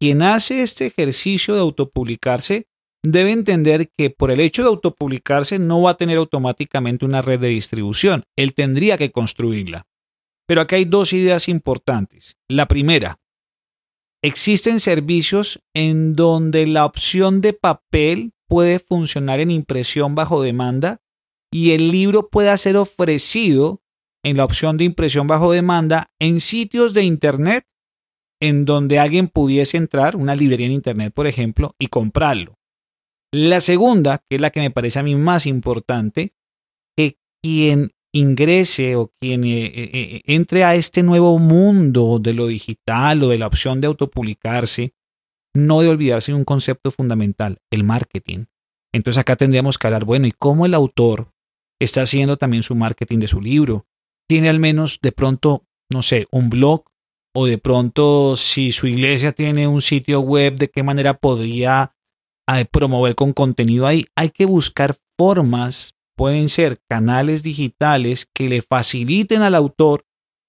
quien 0.00 0.22
hace 0.22 0.62
este 0.62 0.86
ejercicio 0.86 1.54
de 1.54 1.60
autopublicarse 1.60 2.66
debe 3.02 3.32
entender 3.32 3.90
que 3.96 4.10
por 4.10 4.30
el 4.30 4.40
hecho 4.40 4.62
de 4.62 4.68
autopublicarse 4.68 5.58
no 5.58 5.82
va 5.82 5.92
a 5.92 5.96
tener 5.96 6.18
automáticamente 6.18 7.04
una 7.04 7.22
red 7.22 7.40
de 7.40 7.48
distribución. 7.48 8.24
Él 8.36 8.54
tendría 8.54 8.98
que 8.98 9.10
construirla. 9.10 9.86
Pero 10.46 10.62
aquí 10.62 10.74
hay 10.74 10.84
dos 10.84 11.12
ideas 11.12 11.48
importantes. 11.48 12.36
La 12.48 12.66
primera, 12.66 13.20
existen 14.22 14.80
servicios 14.80 15.62
en 15.74 16.14
donde 16.14 16.66
la 16.66 16.84
opción 16.84 17.40
de 17.40 17.52
papel 17.52 18.32
puede 18.48 18.78
funcionar 18.78 19.40
en 19.40 19.50
impresión 19.50 20.14
bajo 20.14 20.42
demanda 20.42 20.98
y 21.52 21.72
el 21.72 21.90
libro 21.90 22.28
pueda 22.28 22.56
ser 22.56 22.76
ofrecido 22.76 23.82
en 24.22 24.36
la 24.36 24.44
opción 24.44 24.76
de 24.76 24.84
impresión 24.84 25.26
bajo 25.26 25.52
demanda 25.52 26.10
en 26.18 26.40
sitios 26.40 26.92
de 26.94 27.04
Internet 27.04 27.66
en 28.42 28.64
donde 28.64 28.98
alguien 28.98 29.28
pudiese 29.28 29.76
entrar, 29.76 30.16
una 30.16 30.34
librería 30.34 30.66
en 30.66 30.72
Internet, 30.72 31.12
por 31.14 31.26
ejemplo, 31.26 31.74
y 31.78 31.88
comprarlo. 31.88 32.58
La 33.32 33.60
segunda, 33.60 34.24
que 34.28 34.36
es 34.36 34.40
la 34.40 34.50
que 34.50 34.60
me 34.60 34.70
parece 34.70 34.98
a 34.98 35.02
mí 35.02 35.14
más 35.14 35.46
importante, 35.46 36.34
que 36.96 37.18
quien 37.42 37.92
ingrese 38.12 38.96
o 38.96 39.12
quien 39.20 39.44
eh, 39.44 39.66
eh, 39.66 39.90
eh, 39.92 40.22
entre 40.26 40.64
a 40.64 40.74
este 40.74 41.02
nuevo 41.02 41.38
mundo 41.38 42.18
de 42.18 42.34
lo 42.34 42.46
digital 42.46 43.22
o 43.22 43.28
de 43.28 43.38
la 43.38 43.46
opción 43.46 43.80
de 43.80 43.86
autopublicarse, 43.86 44.94
no 45.54 45.80
debe 45.80 45.92
olvidarse 45.92 46.32
de 46.32 46.38
un 46.38 46.44
concepto 46.44 46.90
fundamental, 46.90 47.58
el 47.70 47.84
marketing. 47.84 48.46
Entonces 48.92 49.18
acá 49.18 49.36
tendríamos 49.36 49.78
que 49.78 49.86
hablar, 49.86 50.04
bueno, 50.04 50.26
¿y 50.26 50.32
cómo 50.32 50.66
el 50.66 50.74
autor 50.74 51.32
está 51.80 52.02
haciendo 52.02 52.36
también 52.36 52.62
su 52.62 52.74
marketing 52.74 53.18
de 53.18 53.28
su 53.28 53.40
libro? 53.40 53.86
¿Tiene 54.28 54.48
al 54.48 54.58
menos 54.58 54.98
de 55.02 55.12
pronto, 55.12 55.64
no 55.90 56.02
sé, 56.02 56.26
un 56.30 56.50
blog? 56.50 56.84
O 57.32 57.46
de 57.46 57.58
pronto, 57.58 58.34
si 58.34 58.72
su 58.72 58.88
iglesia 58.88 59.30
tiene 59.32 59.68
un 59.68 59.82
sitio 59.82 60.20
web, 60.20 60.56
¿de 60.56 60.68
qué 60.68 60.82
manera 60.82 61.14
podría 61.14 61.94
promover 62.70 63.14
con 63.14 63.32
contenido 63.32 63.86
ahí. 63.86 64.06
Hay 64.16 64.30
que 64.30 64.46
buscar 64.46 64.96
formas, 65.18 65.94
pueden 66.20 66.50
ser 66.50 66.82
canales 66.86 67.42
digitales 67.42 68.28
que 68.34 68.46
le 68.50 68.60
faciliten 68.60 69.40
al 69.40 69.54
autor 69.54 70.04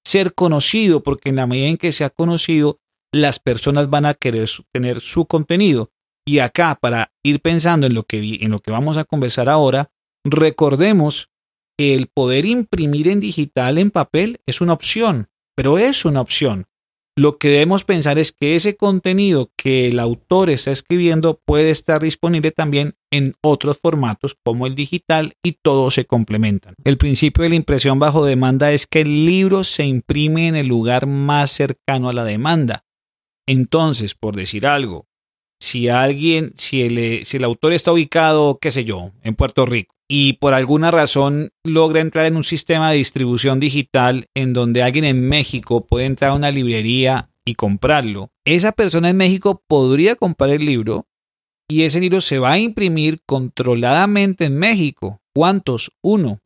ser 0.05 0.33
conocido, 0.33 1.01
porque 1.01 1.29
en 1.29 1.37
la 1.37 1.47
medida 1.47 1.67
en 1.67 1.77
que 1.77 1.93
sea 1.93 2.09
conocido, 2.09 2.81
las 3.13 3.39
personas 3.39 3.89
van 3.89 4.05
a 4.05 4.13
querer 4.13 4.49
tener 4.73 4.99
su 4.99 5.27
contenido. 5.27 5.89
Y 6.27 6.39
acá, 6.39 6.77
para 6.81 7.13
ir 7.23 7.39
pensando 7.39 7.87
en 7.87 7.93
lo 7.93 8.03
que, 8.03 8.17
en 8.41 8.51
lo 8.51 8.59
que 8.59 8.73
vamos 8.73 8.97
a 8.97 9.05
conversar 9.05 9.47
ahora, 9.47 9.89
recordemos 10.25 11.29
que 11.77 11.95
el 11.95 12.07
poder 12.07 12.43
imprimir 12.43 13.07
en 13.07 13.21
digital, 13.21 13.77
en 13.77 13.91
papel, 13.91 14.41
es 14.45 14.59
una 14.59 14.73
opción, 14.73 15.29
pero 15.55 15.77
es 15.77 16.03
una 16.03 16.19
opción 16.19 16.67
lo 17.18 17.38
que 17.38 17.50
debemos 17.50 17.84
pensar 17.84 18.20
es 18.20 18.32
que 18.32 18.56
ese 18.56 18.77
contenido 18.77 19.51
que 19.58 19.89
el 19.89 20.00
autor 20.00 20.50
está 20.50 20.72
escribiendo 20.72 21.41
puede 21.46 21.70
estar 21.70 22.01
disponible 22.01 22.51
también 22.51 22.94
en 23.12 23.34
otros 23.41 23.80
formatos 23.80 24.38
como 24.44 24.65
el 24.65 24.75
digital 24.75 25.34
y 25.44 25.58
todos 25.62 25.96
se 25.96 26.06
complementan. 26.06 26.75
El 26.84 26.98
principio 26.98 27.44
de 27.44 27.50
la 27.50 27.56
impresión 27.56 28.00
bajo 28.00 28.25
demanda 28.25 28.72
es 28.72 28.88
que 28.88 29.01
el 29.01 29.25
libro 29.25 29.63
se 29.63 29.84
imprime 29.84 30.48
en 30.48 30.56
el 30.56 30.68
lugar 30.68 31.06
más 31.06 31.51
cercano 31.51 32.08
a 32.10 32.13
la 32.13 32.24
demanda. 32.24 32.86
Entonces, 33.46 34.15
por 34.15 34.36
decir 34.36 34.65
algo, 34.65 35.08
si 35.60 35.89
alguien, 35.89 36.53
si 36.56 36.82
el, 36.82 37.25
si 37.25 37.38
el 37.38 37.44
autor 37.44 37.74
está 37.74 37.91
ubicado, 37.91 38.58
qué 38.60 38.72
sé 38.72 38.86
yo, 38.86 39.12
en 39.22 39.36
Puerto 39.36 39.65
Rico, 39.65 39.96
y 40.13 40.34
por 40.34 40.53
alguna 40.53 40.91
razón 40.91 41.51
logra 41.63 42.01
entrar 42.01 42.25
en 42.25 42.36
un 42.36 42.44
sistema 42.44 42.91
de 42.91 42.98
distribución 42.98 43.62
digital 43.62 44.27
en 44.36 44.51
donde 44.51 44.84
alguien 44.84 45.06
en 45.06 45.25
México 45.25 45.88
puede 45.88 46.06
entrar 46.06 46.32
a 46.32 46.34
una 46.34 46.51
librería 46.51 47.30
y 47.46 47.56
comprarlo, 47.56 48.30
esa 48.46 48.74
persona 48.74 49.10
en 49.10 49.15
México 49.15 49.63
podría 49.70 50.18
comprar 50.18 50.50
el 50.50 50.65
libro 50.65 51.08
y 51.70 51.84
ese 51.84 52.01
libro 52.01 52.20
se 52.20 52.39
va 52.39 52.51
a 52.51 52.60
imprimir 52.60 53.22
controladamente 53.25 54.44
en 54.44 54.58
México. 54.58 55.22
¿Cuántos? 55.34 55.94
Uno. 56.03 56.39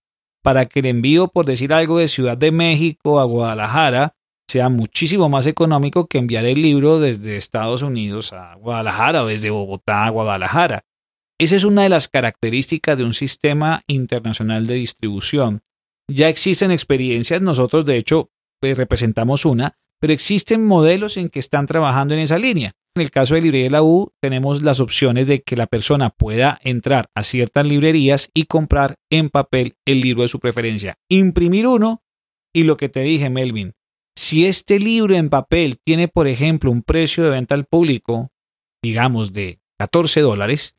Para 0.43 0.67
que 0.67 0.81
el 0.81 0.85
envío, 0.85 1.29
por 1.29 1.47
decir 1.47 1.73
algo, 1.73 1.97
de 1.97 2.07
Ciudad 2.07 2.37
de 2.37 2.51
México 2.51 3.19
a 3.19 3.23
Guadalajara 3.23 4.13
sea 4.47 4.69
muchísimo 4.69 5.27
más 5.27 5.47
económico 5.47 6.05
que 6.05 6.19
enviar 6.19 6.45
el 6.45 6.61
libro 6.61 6.99
desde 6.99 7.35
Estados 7.35 7.81
Unidos 7.81 8.31
a 8.31 8.53
Guadalajara 8.53 9.23
o 9.23 9.25
desde 9.25 9.49
Bogotá 9.49 10.05
a 10.05 10.11
Guadalajara. 10.11 10.83
Esa 11.37 11.57
es 11.57 11.65
una 11.65 11.83
de 11.83 11.89
las 11.89 12.07
características 12.07 12.97
de 12.97 13.03
un 13.03 13.13
sistema 13.13 13.83
internacional 13.87 14.67
de 14.67 14.75
distribución. 14.75 15.63
Ya 16.09 16.29
existen 16.29 16.71
experiencias, 16.71 17.41
nosotros 17.41 17.85
de 17.85 17.97
hecho 17.97 18.29
pues, 18.61 18.77
representamos 18.77 19.45
una, 19.45 19.77
pero 19.99 20.13
existen 20.13 20.65
modelos 20.65 21.17
en 21.17 21.29
que 21.29 21.39
están 21.39 21.67
trabajando 21.67 22.13
en 22.13 22.21
esa 22.21 22.37
línea. 22.37 22.71
En 22.95 23.01
el 23.01 23.11
caso 23.11 23.35
de 23.35 23.41
Librería 23.41 23.65
de 23.65 23.71
la 23.71 23.83
U, 23.83 24.13
tenemos 24.21 24.61
las 24.61 24.79
opciones 24.79 25.27
de 25.27 25.41
que 25.41 25.57
la 25.57 25.67
persona 25.67 26.09
pueda 26.09 26.57
entrar 26.63 27.09
a 27.13 27.23
ciertas 27.23 27.67
librerías 27.67 28.29
y 28.33 28.45
comprar 28.45 28.95
en 29.09 29.29
papel 29.29 29.75
el 29.85 29.99
libro 29.99 30.21
de 30.21 30.29
su 30.29 30.39
preferencia, 30.39 30.95
imprimir 31.09 31.67
uno 31.67 32.01
y 32.53 32.63
lo 32.63 32.77
que 32.77 32.87
te 32.87 33.01
dije, 33.01 33.29
Melvin, 33.29 33.73
si 34.17 34.45
este 34.45 34.79
libro 34.79 35.13
en 35.13 35.27
papel 35.27 35.79
tiene, 35.83 36.07
por 36.07 36.29
ejemplo, 36.29 36.71
un 36.71 36.83
precio 36.83 37.25
de 37.25 37.31
venta 37.31 37.55
al 37.55 37.65
público, 37.65 38.31
digamos, 38.81 39.33
de 39.33 39.59
14 39.77 40.21
dólares, 40.21 40.75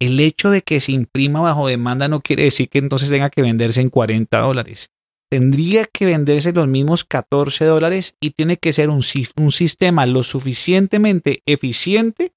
el 0.00 0.20
hecho 0.20 0.50
de 0.50 0.62
que 0.62 0.80
se 0.80 0.92
imprima 0.92 1.40
bajo 1.40 1.68
demanda 1.68 2.08
no 2.08 2.20
quiere 2.20 2.44
decir 2.44 2.68
que 2.68 2.78
entonces 2.78 3.08
tenga 3.08 3.30
que 3.30 3.42
venderse 3.42 3.80
en 3.80 3.90
40 3.90 4.38
dólares. 4.38 4.90
Tendría 5.30 5.86
que 5.86 6.06
venderse 6.06 6.52
los 6.52 6.68
mismos 6.68 7.04
14 7.04 7.64
dólares 7.64 8.14
y 8.20 8.30
tiene 8.30 8.58
que 8.58 8.72
ser 8.72 8.90
un, 8.90 9.02
sistema 9.02 10.06
lo 10.06 10.22
suficientemente 10.22 11.42
eficiente 11.46 12.32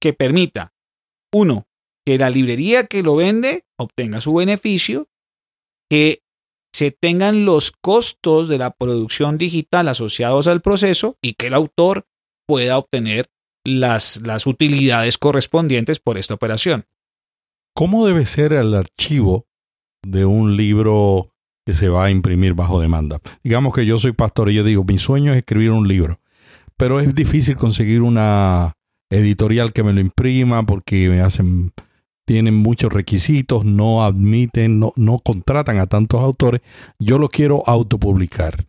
que 0.00 0.12
permita, 0.12 0.72
uno, 1.32 1.66
que 2.06 2.18
la 2.18 2.30
librería 2.30 2.86
que 2.86 3.02
lo 3.02 3.16
vende 3.16 3.64
obtenga 3.76 4.20
su 4.20 4.34
beneficio, 4.34 5.08
que 5.90 6.22
se 6.74 6.90
tengan 6.90 7.44
los 7.44 7.72
costos 7.72 8.48
de 8.48 8.58
la 8.58 8.70
producción 8.70 9.36
digital 9.36 9.88
asociados 9.88 10.46
al 10.46 10.62
proceso 10.62 11.16
y 11.22 11.34
que 11.34 11.48
el 11.48 11.54
autor 11.54 12.06
pueda 12.46 12.78
obtener 12.78 13.30
las, 13.64 14.46
utilidades 14.46 15.18
correspondientes 15.18 16.00
por 16.00 16.18
esta 16.18 16.34
operación. 16.34 16.86
¿Cómo 17.74 18.06
debe 18.06 18.26
ser 18.26 18.52
el 18.52 18.74
archivo 18.74 19.46
de 20.02 20.24
un 20.24 20.56
libro 20.56 21.30
que 21.64 21.74
se 21.74 21.88
va 21.88 22.04
a 22.04 22.10
imprimir 22.10 22.54
bajo 22.54 22.80
demanda? 22.80 23.20
Digamos 23.42 23.74
que 23.74 23.86
yo 23.86 23.98
soy 23.98 24.12
pastor 24.12 24.50
y 24.50 24.54
yo 24.54 24.64
digo, 24.64 24.84
mi 24.84 24.98
sueño 24.98 25.32
es 25.32 25.38
escribir 25.38 25.70
un 25.70 25.88
libro, 25.88 26.20
pero 26.76 27.00
es 27.00 27.14
difícil 27.14 27.56
conseguir 27.56 28.02
una 28.02 28.74
editorial 29.10 29.72
que 29.72 29.82
me 29.82 29.92
lo 29.92 30.00
imprima 30.00 30.64
porque 30.64 31.08
me 31.08 31.20
hacen 31.20 31.72
tienen 32.24 32.54
muchos 32.54 32.92
requisitos, 32.92 33.64
no 33.64 34.04
admiten, 34.04 34.78
no, 34.78 34.92
no 34.96 35.18
contratan 35.18 35.78
a 35.78 35.86
tantos 35.86 36.22
autores. 36.22 36.60
Yo 36.98 37.18
lo 37.18 37.28
quiero 37.28 37.62
autopublicar. 37.66 38.66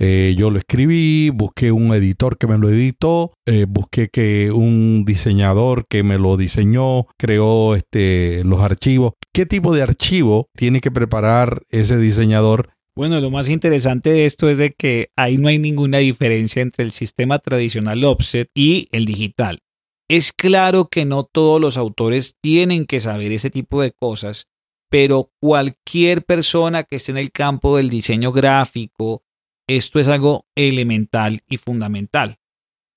Eh, 0.00 0.34
yo 0.36 0.50
lo 0.50 0.58
escribí, 0.58 1.30
busqué 1.30 1.70
un 1.70 1.92
editor 1.94 2.36
que 2.36 2.46
me 2.46 2.58
lo 2.58 2.68
editó, 2.68 3.32
eh, 3.46 3.66
busqué 3.68 4.08
que 4.08 4.50
un 4.50 5.04
diseñador 5.04 5.86
que 5.88 6.02
me 6.02 6.18
lo 6.18 6.36
diseñó, 6.36 7.06
creó 7.16 7.76
este, 7.76 8.42
los 8.44 8.60
archivos. 8.60 9.12
¿Qué 9.32 9.46
tipo 9.46 9.74
de 9.74 9.82
archivo 9.82 10.48
tiene 10.56 10.80
que 10.80 10.90
preparar 10.90 11.62
ese 11.70 11.96
diseñador 11.96 12.70
Bueno, 12.96 13.20
lo 13.20 13.30
más 13.30 13.48
interesante 13.48 14.10
de 14.10 14.24
esto 14.24 14.48
es 14.48 14.58
de 14.58 14.72
que 14.72 15.08
ahí 15.16 15.38
no 15.38 15.48
hay 15.48 15.58
ninguna 15.58 15.98
diferencia 15.98 16.62
entre 16.62 16.84
el 16.84 16.90
sistema 16.90 17.38
tradicional 17.38 18.04
offset 18.04 18.48
y 18.54 18.88
el 18.92 19.04
digital. 19.04 19.60
Es 20.08 20.32
claro 20.32 20.88
que 20.88 21.04
no 21.04 21.24
todos 21.24 21.60
los 21.60 21.76
autores 21.76 22.34
tienen 22.42 22.84
que 22.84 23.00
saber 23.00 23.32
ese 23.32 23.50
tipo 23.50 23.80
de 23.80 23.92
cosas, 23.92 24.46
pero 24.90 25.32
cualquier 25.40 26.24
persona 26.24 26.84
que 26.84 26.96
esté 26.96 27.10
en 27.10 27.18
el 27.18 27.32
campo 27.32 27.76
del 27.76 27.90
diseño 27.90 28.30
gráfico, 28.30 29.23
esto 29.68 29.98
es 30.00 30.08
algo 30.08 30.46
elemental 30.54 31.42
y 31.48 31.56
fundamental. 31.56 32.38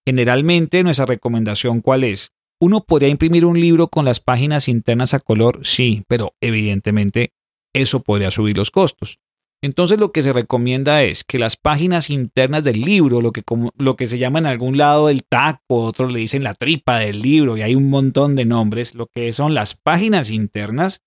Generalmente 0.05 0.83
nuestra 0.83 1.05
recomendación 1.05 1.81
cuál 1.81 2.03
es? 2.03 2.31
Uno 2.59 2.83
podría 2.83 3.09
imprimir 3.09 3.45
un 3.45 3.59
libro 3.59 3.87
con 3.87 4.05
las 4.05 4.19
páginas 4.19 4.67
internas 4.67 5.13
a 5.13 5.19
color, 5.19 5.59
sí, 5.63 6.03
pero 6.07 6.33
evidentemente 6.41 7.33
eso 7.73 8.01
podría 8.01 8.31
subir 8.31 8.57
los 8.57 8.71
costos. 8.71 9.19
Entonces 9.63 9.99
lo 9.99 10.11
que 10.11 10.21
se 10.21 10.33
recomienda 10.33 11.03
es 11.03 11.23
que 11.23 11.39
las 11.39 11.55
páginas 11.55 12.09
internas 12.09 12.63
del 12.63 12.81
libro, 12.81 13.21
lo 13.21 13.31
que, 13.31 13.43
lo 13.77 13.95
que 13.95 14.07
se 14.07 14.17
llama 14.19 14.39
en 14.39 14.45
algún 14.45 14.77
lado 14.77 15.09
el 15.09 15.23
taco, 15.23 15.83
otros 15.83 16.13
le 16.13 16.19
dicen 16.19 16.43
la 16.43 16.53
tripa 16.53 16.99
del 16.99 17.21
libro 17.21 17.57
y 17.57 17.63
hay 17.63 17.73
un 17.73 17.89
montón 17.89 18.35
de 18.35 18.45
nombres, 18.45 18.93
lo 18.93 19.07
que 19.07 19.33
son 19.33 19.55
las 19.55 19.73
páginas 19.75 20.29
internas, 20.29 21.01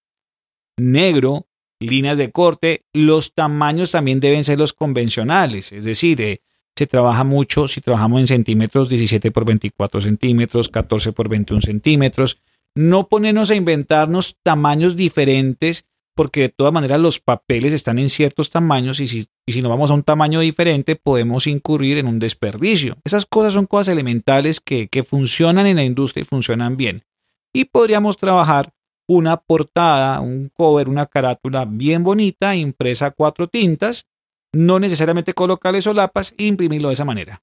negro, 0.76 1.46
líneas 1.80 2.18
de 2.18 2.30
corte, 2.30 2.84
los 2.92 3.34
tamaños 3.34 3.90
también 3.90 4.20
deben 4.20 4.44
ser 4.44 4.58
los 4.58 4.72
convencionales, 4.72 5.72
es 5.72 5.84
decir, 5.84 6.20
eh, 6.20 6.42
se 6.76 6.86
trabaja 6.86 7.24
mucho 7.24 7.68
si 7.68 7.80
trabajamos 7.80 8.20
en 8.20 8.26
centímetros 8.26 8.88
17 8.88 9.30
por 9.32 9.44
24 9.44 10.00
centímetros, 10.00 10.68
14 10.68 11.12
por 11.12 11.28
21 11.28 11.60
centímetros, 11.60 12.38
no 12.74 13.08
ponernos 13.08 13.50
a 13.50 13.54
inventarnos 13.54 14.36
tamaños 14.42 14.96
diferentes 14.96 15.84
porque 16.14 16.42
de 16.42 16.48
todas 16.50 16.72
maneras 16.72 17.00
los 17.00 17.18
papeles 17.18 17.72
están 17.72 17.98
en 17.98 18.08
ciertos 18.08 18.50
tamaños 18.50 19.00
y 19.00 19.08
si, 19.08 19.26
y 19.46 19.52
si 19.52 19.62
nos 19.62 19.70
vamos 19.70 19.90
a 19.90 19.94
un 19.94 20.02
tamaño 20.02 20.40
diferente 20.40 20.96
podemos 20.96 21.46
incurrir 21.46 21.98
en 21.98 22.06
un 22.06 22.18
desperdicio. 22.18 22.98
Esas 23.04 23.26
cosas 23.26 23.54
son 23.54 23.66
cosas 23.66 23.88
elementales 23.88 24.60
que, 24.60 24.88
que 24.88 25.02
funcionan 25.02 25.66
en 25.66 25.76
la 25.76 25.84
industria 25.84 26.22
y 26.22 26.24
funcionan 26.24 26.76
bien. 26.76 27.04
Y 27.52 27.64
podríamos 27.66 28.16
trabajar 28.16 28.72
una 29.10 29.38
portada, 29.38 30.20
un 30.20 30.52
cover, 30.54 30.88
una 30.88 31.06
carátula 31.06 31.64
bien 31.64 32.04
bonita, 32.04 32.54
impresa 32.54 33.06
a 33.06 33.10
cuatro 33.10 33.48
tintas, 33.48 34.06
no 34.52 34.78
necesariamente 34.78 35.34
colocarle 35.34 35.82
solapas 35.82 36.32
e 36.38 36.44
imprimirlo 36.44 36.88
de 36.88 36.94
esa 36.94 37.04
manera. 37.04 37.42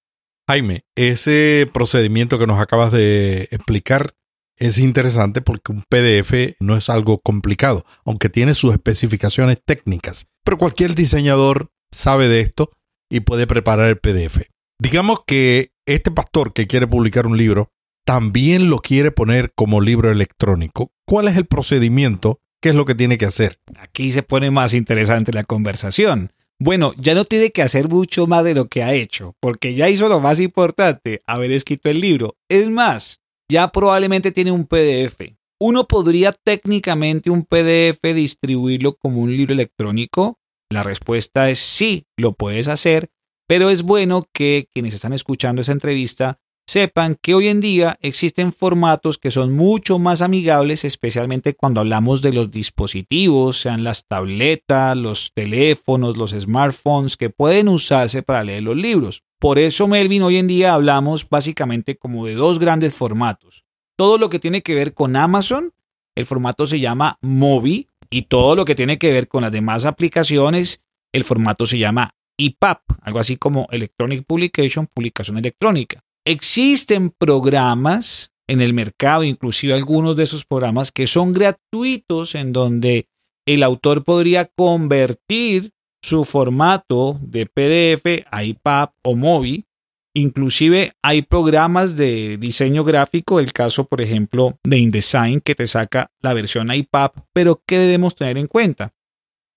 Jaime, 0.50 0.84
ese 0.96 1.70
procedimiento 1.74 2.40
que 2.40 2.48
nos 2.48 2.62
acabas 2.62 2.94
de 2.94 3.50
explicar 3.52 4.14
es 4.56 4.78
interesante 4.78 5.42
porque 5.42 5.74
un 5.74 5.84
PDF 5.90 6.56
no 6.62 6.78
es 6.78 6.90
algo 6.90 7.18
complicado, 7.18 7.86
aunque 8.06 8.30
tiene 8.30 8.54
sus 8.54 8.72
especificaciones 8.72 9.62
técnicas. 9.62 10.28
Pero 10.46 10.58
cualquier 10.58 10.96
diseñador 10.96 11.70
sabe 11.92 12.30
de 12.30 12.40
esto 12.40 12.72
y 13.10 13.20
puede 13.20 13.46
preparar 13.46 13.90
el 13.90 13.98
PDF. 13.98 14.44
Digamos 14.80 15.20
que 15.28 15.74
este 15.86 16.12
pastor 16.12 16.54
que 16.54 16.66
quiere 16.66 16.88
publicar 16.88 17.28
un 17.28 17.36
libro 17.36 17.74
también 18.08 18.70
lo 18.70 18.80
quiere 18.80 19.12
poner 19.12 19.52
como 19.54 19.82
libro 19.82 20.10
electrónico. 20.10 20.94
¿Cuál 21.06 21.28
es 21.28 21.36
el 21.36 21.46
procedimiento? 21.46 22.40
¿Qué 22.62 22.70
es 22.70 22.76
lo 22.76 22.86
que 22.86 22.96
tiene 22.96 23.18
que 23.18 23.26
hacer? 23.26 23.60
Aquí 23.78 24.14
se 24.14 24.24
pone 24.24 24.50
más 24.50 24.74
interesante 24.74 25.34
la 25.34 25.44
conversación. 25.44 26.32
Bueno, 26.58 26.94
ya 26.98 27.14
no 27.14 27.26
tiene 27.26 27.50
que 27.50 27.64
hacer 27.64 27.90
mucho 27.90 28.26
más 28.26 28.46
de 28.46 28.56
lo 28.56 28.70
que 28.70 28.82
ha 28.82 28.94
hecho, 28.94 29.36
porque 29.42 29.76
ya 29.76 29.90
hizo 29.90 30.08
lo 30.08 30.22
más 30.22 30.40
importante, 30.40 31.22
haber 31.28 31.52
escrito 31.52 31.90
el 31.90 32.00
libro. 32.00 32.38
Es 32.48 32.70
más, 32.70 33.20
ya 33.52 33.74
probablemente 33.74 34.32
tiene 34.32 34.54
un 34.54 34.68
PDF. 34.68 35.34
¿Uno 35.60 35.86
podría 35.86 36.32
técnicamente 36.32 37.30
un 37.30 37.44
PDF 37.44 38.02
distribuirlo 38.16 38.96
como 38.96 39.20
un 39.20 39.36
libro 39.36 39.54
electrónico? 39.54 40.40
La 40.72 40.82
respuesta 40.82 41.50
es 41.50 41.60
sí, 41.60 42.06
lo 42.16 42.32
puedes 42.32 42.70
hacer, 42.70 43.10
pero 43.50 43.70
es 43.70 43.84
bueno 43.84 44.26
que 44.32 44.70
quienes 44.74 44.94
están 44.94 45.12
escuchando 45.12 45.62
esa 45.62 45.74
entrevista 45.74 46.40
sepan 46.68 47.18
que 47.22 47.34
hoy 47.34 47.48
en 47.48 47.62
día 47.62 47.98
existen 48.02 48.52
formatos 48.52 49.18
que 49.18 49.32
son 49.32 49.56
mucho 49.56 50.00
más 50.00 50.22
amigables, 50.22 50.84
especialmente 50.84 51.56
cuando 51.56 51.80
hablamos 51.80 52.22
de 52.22 52.34
los 52.34 52.52
dispositivos, 52.52 53.62
sean 53.62 53.84
las 53.84 54.06
tabletas, 54.06 54.96
los 54.98 55.32
teléfonos, 55.34 56.18
los 56.18 56.32
smartphones, 56.32 57.16
que 57.16 57.30
pueden 57.30 57.70
usarse 57.70 58.22
para 58.22 58.44
leer 58.44 58.64
los 58.64 58.76
libros. 58.76 59.24
Por 59.40 59.60
eso, 59.60 59.88
Melvin, 59.88 60.24
hoy 60.24 60.38
en 60.38 60.48
día 60.48 60.74
hablamos 60.74 61.28
básicamente 61.30 61.98
como 61.98 62.26
de 62.26 62.36
dos 62.36 62.60
grandes 62.60 62.94
formatos. 62.94 63.64
Todo 63.96 64.18
lo 64.18 64.30
que 64.30 64.40
tiene 64.40 64.62
que 64.62 64.76
ver 64.76 64.94
con 64.94 65.16
Amazon, 65.16 65.74
el 66.16 66.26
formato 66.26 66.68
se 66.68 66.80
llama 66.80 67.18
Mobi, 67.22 67.88
y 68.10 68.24
todo 68.24 68.56
lo 68.56 68.66
que 68.66 68.76
tiene 68.76 68.98
que 68.98 69.12
ver 69.12 69.28
con 69.28 69.44
las 69.44 69.52
demás 69.52 69.86
aplicaciones, 69.86 70.82
el 71.14 71.24
formato 71.24 71.66
se 71.66 71.78
llama 71.78 72.16
EPUB, 72.38 72.78
algo 73.02 73.20
así 73.20 73.38
como 73.38 73.68
Electronic 73.72 74.26
Publication, 74.26 74.88
publicación 74.88 75.38
electrónica. 75.38 76.04
Existen 76.30 77.10
programas 77.10 78.34
en 78.50 78.60
el 78.60 78.74
mercado, 78.74 79.24
inclusive 79.24 79.74
algunos 79.74 80.18
de 80.18 80.24
esos 80.24 80.44
programas 80.44 80.92
que 80.92 81.08
son 81.08 81.32
gratuitos 81.32 82.36
en 82.36 82.52
donde 82.52 83.08
el 83.46 83.64
autor 83.64 84.04
podría 84.04 84.44
convertir 84.44 85.72
su 86.02 86.26
formato 86.26 87.18
de 87.22 87.46
PDF 87.46 88.26
a 88.30 88.44
iPad 88.44 88.90
o 89.04 89.16
MOBI. 89.16 89.68
Inclusive 90.16 90.92
hay 91.02 91.22
programas 91.22 91.96
de 91.96 92.36
diseño 92.38 92.84
gráfico, 92.84 93.40
el 93.40 93.54
caso 93.54 93.86
por 93.86 94.02
ejemplo 94.02 94.60
de 94.66 94.80
InDesign 94.80 95.40
que 95.40 95.56
te 95.56 95.66
saca 95.66 96.12
la 96.20 96.34
versión 96.34 96.74
iPad, 96.74 97.12
pero 97.32 97.64
¿qué 97.66 97.78
debemos 97.78 98.16
tener 98.16 98.38
en 98.38 98.48
cuenta? 98.48 98.94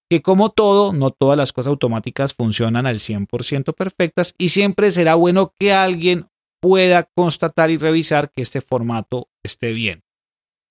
Que 0.09 0.22
como 0.22 0.50
todo, 0.50 0.92
no 0.92 1.11
todas 1.11 1.37
las 1.37 1.52
cosas 1.52 1.70
automáticas 1.70 2.33
funcionan 2.33 2.87
al 2.87 3.00
100% 3.00 3.74
perfectas 3.74 4.37
y 4.38 4.50
siempre 4.50 4.92
será 4.92 5.16
bueno 5.16 5.52
que 5.59 5.72
alguien 5.72 6.30
pueda 6.61 7.09
constatar 7.14 7.70
y 7.70 7.77
revisar 7.77 8.31
que 8.31 8.42
este 8.42 8.61
formato 8.61 9.29
esté 9.42 9.73
bien. 9.73 10.03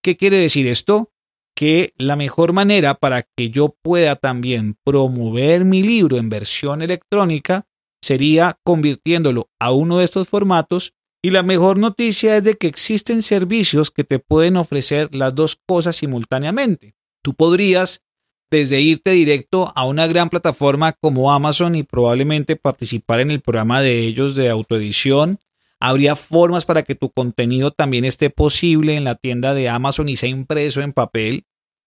¿Qué 0.04 0.16
quiere 0.18 0.38
decir 0.38 0.68
esto? 0.68 1.12
que 1.60 1.94
la 1.98 2.16
mejor 2.16 2.54
manera 2.54 2.94
para 2.94 3.24
que 3.24 3.50
yo 3.50 3.76
pueda 3.82 4.16
también 4.16 4.78
promover 4.86 5.66
mi 5.66 5.84
libro 5.84 6.16
en 6.16 6.30
versión 6.30 6.82
electrónica 6.82 7.66
sería 8.02 8.58
convirtiéndolo 8.64 9.50
a 9.60 9.74
uno 9.74 9.98
de 9.98 10.06
estos 10.06 10.30
formatos 10.30 10.94
y 11.22 11.32
la 11.32 11.44
mejor 11.44 11.78
noticia 11.78 12.38
es 12.38 12.46
de 12.46 12.56
que 12.56 12.68
existen 12.68 13.22
servicios 13.22 13.92
que 13.92 14.06
te 14.06 14.20
pueden 14.20 14.56
ofrecer 14.56 15.14
las 15.14 15.36
dos 15.36 15.60
cosas 15.68 15.98
simultáneamente. 15.98 16.96
Tú 17.22 17.34
podrías 17.34 18.04
desde 18.50 18.80
irte 18.80 19.12
directo 19.12 19.74
a 19.76 19.86
una 19.86 20.08
gran 20.08 20.30
plataforma 20.30 20.94
como 20.94 21.34
Amazon 21.34 21.76
y 21.76 21.84
probablemente 21.84 22.56
participar 22.56 23.20
en 23.20 23.32
el 23.32 23.42
programa 23.42 23.82
de 23.82 24.00
ellos 24.00 24.34
de 24.36 24.50
autoedición. 24.50 25.40
Habría 25.82 26.16
formas 26.16 26.66
para 26.66 26.84
que 26.84 26.96
tu 26.96 27.10
contenido 27.10 27.72
también 27.72 28.06
esté 28.06 28.30
posible 28.30 28.96
en 28.96 29.06
la 29.06 29.16
tienda 29.16 29.54
de 29.54 29.70
Amazon 29.70 30.10
y 30.10 30.18
sea 30.18 30.30
impreso 30.30 30.82
en 30.82 30.94
papel 30.94 31.46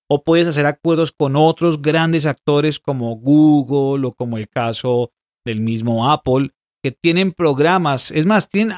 o 0.08 0.24
puedes 0.24 0.46
hacer 0.46 0.66
acuerdos 0.66 1.10
con 1.10 1.36
otros 1.36 1.80
grandes 1.80 2.26
actores 2.26 2.78
como 2.78 3.16
Google 3.16 4.06
o 4.06 4.12
como 4.12 4.36
el 4.36 4.46
caso 4.46 5.10
del 5.44 5.60
mismo 5.60 6.10
Apple, 6.10 6.50
que 6.82 6.92
tienen 6.92 7.32
programas. 7.32 8.10
Es 8.10 8.26
más, 8.26 8.48
tienen, 8.50 8.76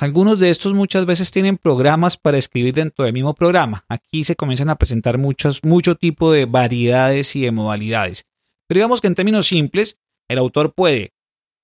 algunos 0.00 0.40
de 0.40 0.50
estos 0.50 0.74
muchas 0.74 1.06
veces 1.06 1.30
tienen 1.30 1.58
programas 1.58 2.16
para 2.16 2.38
escribir 2.38 2.74
dentro 2.74 3.04
del 3.04 3.14
mismo 3.14 3.34
programa. 3.34 3.84
Aquí 3.88 4.24
se 4.24 4.34
comienzan 4.34 4.68
a 4.68 4.74
presentar 4.74 5.16
muchos, 5.16 5.62
mucho 5.62 5.94
tipo 5.94 6.32
de 6.32 6.46
variedades 6.46 7.36
y 7.36 7.42
de 7.42 7.52
modalidades. 7.52 8.26
Pero 8.66 8.78
digamos 8.78 9.00
que 9.00 9.06
en 9.06 9.14
términos 9.14 9.46
simples, 9.46 9.98
el 10.28 10.38
autor 10.38 10.74
puede 10.74 11.12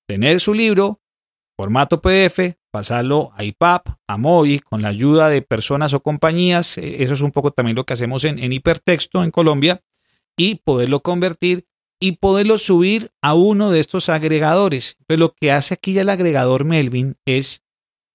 tener 0.06 0.38
su 0.38 0.54
libro, 0.54 1.00
formato 1.58 2.00
PDF, 2.00 2.59
pasarlo 2.70 3.32
a 3.34 3.44
IPAP, 3.44 3.88
a 4.06 4.16
móvil, 4.16 4.62
con 4.64 4.82
la 4.82 4.88
ayuda 4.88 5.28
de 5.28 5.42
personas 5.42 5.94
o 5.94 6.00
compañías. 6.00 6.78
E, 6.78 7.02
eso 7.02 7.14
es 7.14 7.20
un 7.20 7.32
poco 7.32 7.50
también 7.50 7.76
lo 7.76 7.84
que 7.84 7.92
hacemos 7.92 8.24
en, 8.24 8.52
hipertexto 8.52 9.22
en 9.22 9.30
Colombia 9.30 9.82
y 10.36 10.56
poderlo 10.56 11.00
convertir 11.00 11.66
y 12.00 12.12
poderlo 12.12 12.56
subir 12.56 13.10
a 13.22 13.34
uno 13.34 13.70
de 13.70 13.80
estos 13.80 14.08
agregadores. 14.08 14.96
Pues 15.06 15.18
lo 15.18 15.34
que 15.34 15.52
hace 15.52 15.74
aquí 15.74 15.92
ya 15.92 16.02
el 16.02 16.08
agregador 16.08 16.64
Melvin 16.64 17.16
es, 17.26 17.62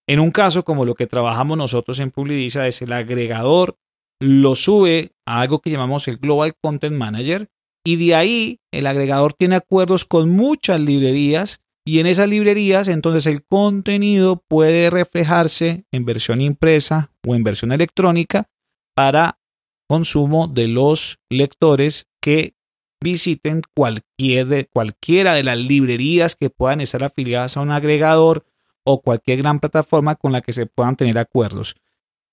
en 0.08 0.20
un 0.20 0.32
caso 0.32 0.64
como 0.64 0.86
lo 0.86 0.96
que 0.96 1.08
trabajamos 1.08 1.58
nosotros 1.58 2.00
en 2.00 2.12
Publidisa, 2.12 2.68
es 2.68 2.82
el 2.82 2.94
agregador 2.94 3.78
lo 4.20 4.56
sube 4.56 5.12
a 5.26 5.42
algo 5.42 5.60
que 5.60 5.70
llamamos 5.70 6.08
el 6.08 6.18
Global 6.18 6.56
Content 6.62 6.96
Manager 6.96 7.50
y 7.84 7.98
de 7.98 8.16
ahí 8.16 8.60
el 8.72 8.88
agregador 8.88 9.34
tiene 9.34 9.56
acuerdos 9.56 10.06
con 10.06 10.30
muchas 10.30 10.80
librerías 10.80 11.62
y 11.86 12.00
en 12.00 12.08
esas 12.08 12.28
librerías, 12.28 12.88
entonces 12.88 13.28
el 13.28 13.46
contenido 13.46 14.44
puede 14.48 14.90
reflejarse 14.90 15.86
en 15.92 16.04
versión 16.04 16.42
impresa 16.42 17.12
o 17.26 17.36
en 17.36 17.44
versión 17.44 17.72
electrónica 17.72 18.50
para 18.96 19.40
consumo 19.88 20.48
de 20.48 20.68
los 20.68 21.20
lectores 21.30 22.08
que 22.20 22.56
visiten 23.00 23.62
cualquier 23.76 24.68
cualquiera 24.70 25.36
de 25.36 25.44
las 25.44 25.60
librerías 25.60 26.36
que 26.36 26.50
puedan 26.50 26.82
estar 26.82 27.04
afiliadas 27.04 27.56
a 27.56 27.62
un 27.62 27.70
agregador 27.70 28.46
o 28.84 29.02
cualquier 29.02 29.40
gran 29.40 29.60
plataforma 29.60 30.16
con 30.16 30.32
la 30.32 30.42
que 30.42 30.54
se 30.54 30.66
puedan 30.66 30.96
tener 30.96 31.20
acuerdos. 31.20 31.76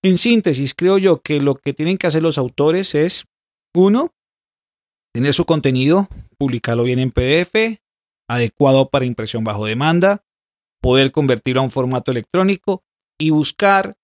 En 0.03 0.17
síntesis, 0.17 0.75
creo 0.75 0.97
yo 0.97 1.21
que 1.21 1.41
lo 1.41 1.57
que 1.57 1.75
tienen 1.75 1.99
que 1.99 2.07
hacer 2.07 2.23
los 2.23 2.39
autores 2.39 2.95
es, 2.95 3.25
uno, 3.75 4.15
tener 5.13 5.35
su 5.35 5.45
contenido, 5.45 6.09
publicarlo 6.39 6.85
bien 6.85 6.99
en 6.99 7.11
PDF, 7.11 7.82
adecuado 8.33 8.89
para 8.89 9.05
impresión 9.05 9.45
bajo 9.45 9.67
demanda, 9.67 10.25
poder 10.81 11.13
convertirlo 11.13 11.61
a 11.61 11.65
un 11.65 11.71
formato 11.71 12.11
electrónico 12.11 12.83
y 13.19 13.31
buscar 13.31 13.97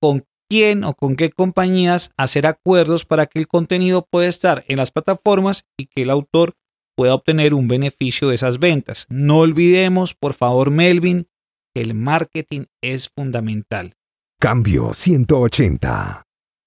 con 0.00 0.26
quién 0.48 0.84
o 0.84 0.94
con 0.94 1.16
qué 1.16 1.30
compañías 1.30 2.12
hacer 2.16 2.46
acuerdos 2.46 3.04
para 3.04 3.26
que 3.26 3.38
el 3.38 3.46
contenido 3.46 4.06
pueda 4.10 4.28
estar 4.28 4.64
en 4.68 4.78
las 4.78 4.90
plataformas 4.90 5.64
y 5.76 5.86
que 5.86 6.02
el 6.02 6.10
autor 6.10 6.56
pueda 6.96 7.14
obtener 7.14 7.54
un 7.54 7.68
beneficio 7.68 8.28
de 8.28 8.36
esas 8.36 8.58
ventas. 8.58 9.06
No 9.08 9.38
olvidemos, 9.38 10.14
por 10.14 10.34
favor, 10.34 10.70
Melvin, 10.70 11.28
que 11.74 11.82
el 11.82 11.94
marketing 11.94 12.66
es 12.82 13.10
fundamental. 13.10 13.96
Cambio 14.40 14.94
180. 14.94 16.22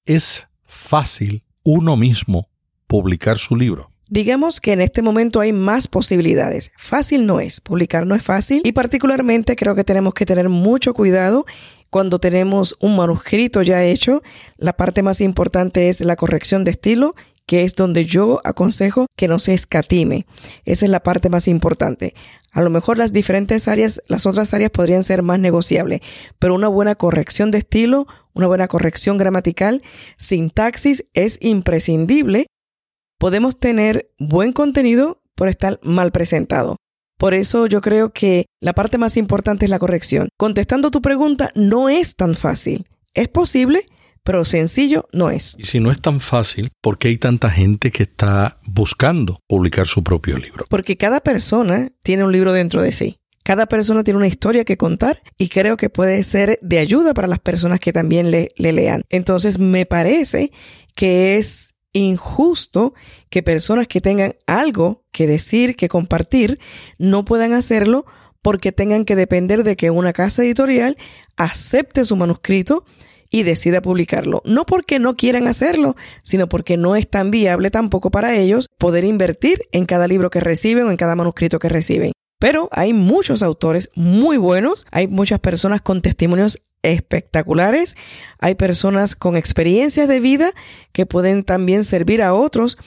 Es 0.06 0.48
fácil 0.64 1.44
uno 1.64 1.96
mismo 1.96 2.50
publicar 2.88 3.38
su 3.38 3.56
libro. 3.56 3.92
Digamos 4.10 4.62
que 4.62 4.72
en 4.72 4.82
este 4.82 5.02
momento 5.02 5.40
hay 5.40 5.52
más 5.52 5.88
posibilidades. 5.88 6.72
Fácil 6.78 7.26
no 7.26 7.40
es, 7.40 7.60
publicar 7.60 8.08
no 8.08 8.16
es 8.16 8.24
fácil 8.24 8.62
y 8.64 8.72
particularmente 8.72 9.56
creo 9.56 9.76
que 9.76 9.84
tenemos 9.84 10.14
que 10.14 10.26
tener 10.26 10.48
mucho 10.48 10.94
cuidado 10.94 11.46
cuando 11.90 12.20
tenemos 12.20 12.78
un 12.80 12.96
manuscrito 12.96 13.62
ya 13.62 13.84
hecho. 13.84 14.22
La 14.58 14.74
parte 14.74 15.04
más 15.04 15.20
importante 15.20 15.90
es 15.90 16.02
la 16.02 16.16
corrección 16.16 16.64
de 16.64 16.72
estilo 16.72 17.16
que 17.48 17.64
es 17.64 17.76
donde 17.76 18.06
yo 18.06 18.42
aconsejo 18.44 19.08
que 19.16 19.30
no 19.30 19.40
se 19.40 19.54
escatime. 19.54 20.28
Esa 20.66 20.86
es 20.86 20.92
la 20.92 21.02
parte 21.02 21.30
más 21.30 21.48
importante. 21.48 22.14
A 22.52 22.62
lo 22.62 22.70
mejor 22.70 22.98
las 22.98 23.14
diferentes 23.14 23.68
áreas, 23.70 24.02
las 24.08 24.26
otras 24.26 24.54
áreas 24.54 24.70
podrían 24.70 25.04
ser 25.04 25.24
más 25.24 25.40
negociables, 25.40 26.02
pero 26.40 26.56
una 26.56 26.68
buena 26.68 26.96
corrección 26.96 27.50
de 27.50 27.60
estilo, 27.60 28.06
una 28.34 28.48
buena 28.48 28.68
corrección 28.68 29.18
gramatical, 29.18 29.82
sintaxis 30.18 31.06
es 31.14 31.38
imprescindible. 31.42 32.48
Podemos 33.18 33.60
tener 33.60 34.12
buen 34.20 34.54
contenido 34.54 35.22
por 35.36 35.50
estar 35.50 35.80
mal 35.82 36.12
presentado. 36.12 36.78
Por 37.18 37.34
eso 37.34 37.66
yo 37.66 37.82
creo 37.82 38.14
que 38.14 38.46
la 38.62 38.74
parte 38.74 39.00
más 39.00 39.18
importante 39.18 39.66
es 39.66 39.72
la 39.72 39.80
corrección. 39.80 40.30
Contestando 40.38 40.92
tu 40.92 41.02
pregunta, 41.02 41.52
no 41.56 41.90
es 41.90 42.16
tan 42.16 42.36
fácil. 42.36 42.86
Es 43.16 43.28
posible, 43.28 43.86
pero 44.24 44.46
sencillo 44.46 45.08
no 45.14 45.32
es. 45.32 45.56
Y 45.58 45.64
si 45.64 45.80
no 45.80 45.90
es 45.90 46.00
tan 46.00 46.20
fácil, 46.20 46.70
¿por 46.80 47.00
qué 47.00 47.08
hay 47.08 47.18
tanta 47.18 47.50
gente 47.50 47.90
que 47.90 48.04
está 48.04 48.60
buscando 48.68 49.40
publicar 49.48 49.88
su 49.88 50.04
propio 50.04 50.38
libro? 50.38 50.68
Porque 50.70 50.96
cada 50.96 51.22
persona 51.22 51.90
tiene 52.04 52.24
un 52.24 52.32
libro 52.32 52.54
dentro 52.54 52.84
de 52.84 52.92
sí. 52.92 53.18
Cada 53.44 53.66
persona 53.66 54.04
tiene 54.04 54.18
una 54.18 54.28
historia 54.28 54.64
que 54.64 54.78
contar 54.78 55.24
y 55.40 55.50
creo 55.50 55.76
que 55.76 55.90
puede 55.90 56.22
ser 56.22 56.60
de 56.62 56.78
ayuda 56.78 57.16
para 57.16 57.28
las 57.28 57.40
personas 57.40 57.80
que 57.80 57.94
también 57.94 58.30
le, 58.30 58.50
le 58.58 58.74
lean. 58.74 59.06
Entonces 59.10 59.58
me 59.58 59.88
parece 59.88 60.52
que 60.94 61.38
es 61.38 61.74
injusto 61.98 62.94
que 63.30 63.44
personas 63.44 63.88
que 63.88 64.02
tengan 64.02 64.34
algo 64.46 65.04
que 65.12 65.28
decir, 65.28 65.76
que 65.76 65.90
compartir, 65.90 66.60
no 66.98 67.26
puedan 67.26 67.54
hacerlo 67.54 68.06
porque 68.42 68.72
tengan 68.72 69.06
que 69.06 69.16
depender 69.16 69.64
de 69.64 69.76
que 69.76 69.92
una 69.92 70.14
casa 70.14 70.44
editorial 70.44 70.98
acepte 71.36 72.06
su 72.06 72.16
manuscrito 72.16 72.86
y 73.30 73.44
decida 73.44 73.82
publicarlo. 73.82 74.42
No 74.46 74.66
porque 74.66 75.00
no 75.00 75.16
quieran 75.16 75.48
hacerlo, 75.48 75.96
sino 76.24 76.48
porque 76.48 76.78
no 76.78 76.96
es 76.96 77.10
tan 77.10 77.32
viable 77.32 77.72
tampoco 77.72 78.12
para 78.12 78.36
ellos 78.36 78.68
poder 78.78 79.04
invertir 79.04 79.62
en 79.72 79.86
cada 79.86 80.08
libro 80.08 80.30
que 80.30 80.40
reciben 80.40 80.86
o 80.86 80.92
en 80.92 80.98
cada 80.98 81.16
manuscrito 81.16 81.60
que 81.60 81.70
reciben. 81.70 82.12
Pero 82.40 82.70
hay 82.72 82.94
muchos 82.94 83.42
autores 83.42 83.90
muy 83.96 84.38
buenos, 84.38 84.86
hay 84.92 85.08
muchas 85.08 85.40
personas 85.40 85.82
con 85.82 86.02
testimonios 86.02 86.62
espectaculares, 86.94 87.96
hay 88.40 88.56
personas 88.56 89.16
con 89.16 89.38
experiencias 89.38 90.08
de 90.08 90.20
vida 90.20 90.52
que 90.92 91.06
pueden 91.06 91.44
también 91.44 91.84
servir 91.84 92.22
a 92.22 92.34
otros 92.34 92.78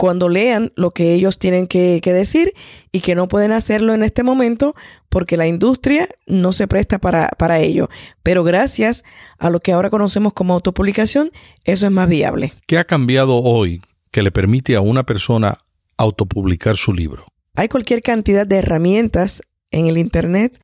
cuando 0.00 0.30
lean 0.30 0.72
lo 0.76 0.92
que 0.92 1.12
ellos 1.12 1.38
tienen 1.38 1.66
que, 1.66 2.00
decir 2.02 2.54
y 2.90 3.00
que 3.00 3.14
no 3.14 3.28
pueden 3.28 3.52
hacerlo 3.52 3.92
en 3.92 4.02
este 4.02 4.22
momento 4.22 4.74
porque 5.10 5.36
la 5.36 5.46
industria 5.46 6.08
no 6.26 6.54
se 6.54 6.66
presta 6.66 6.98
para, 6.98 7.28
para 7.36 7.58
ello. 7.58 7.90
Pero 8.22 8.42
gracias 8.42 9.04
a 9.38 9.50
lo 9.50 9.60
que 9.60 9.72
ahora 9.72 9.90
conocemos 9.90 10.32
como 10.32 10.54
autopublicación, 10.54 11.32
eso 11.64 11.84
es 11.84 11.92
más 11.92 12.08
viable. 12.08 12.54
¿Qué 12.66 12.78
ha 12.78 12.84
cambiado 12.84 13.36
hoy 13.36 13.82
que 14.10 14.22
le 14.22 14.30
permite 14.30 14.74
a 14.74 14.80
una 14.80 15.04
persona 15.04 15.58
autopublicar 15.98 16.78
su 16.78 16.94
libro? 16.94 17.26
Hay 17.54 17.68
cualquier 17.68 18.00
cantidad 18.00 18.46
de 18.46 18.56
herramientas 18.56 19.42
en 19.70 19.86
el 19.86 19.98
Internet 19.98 20.60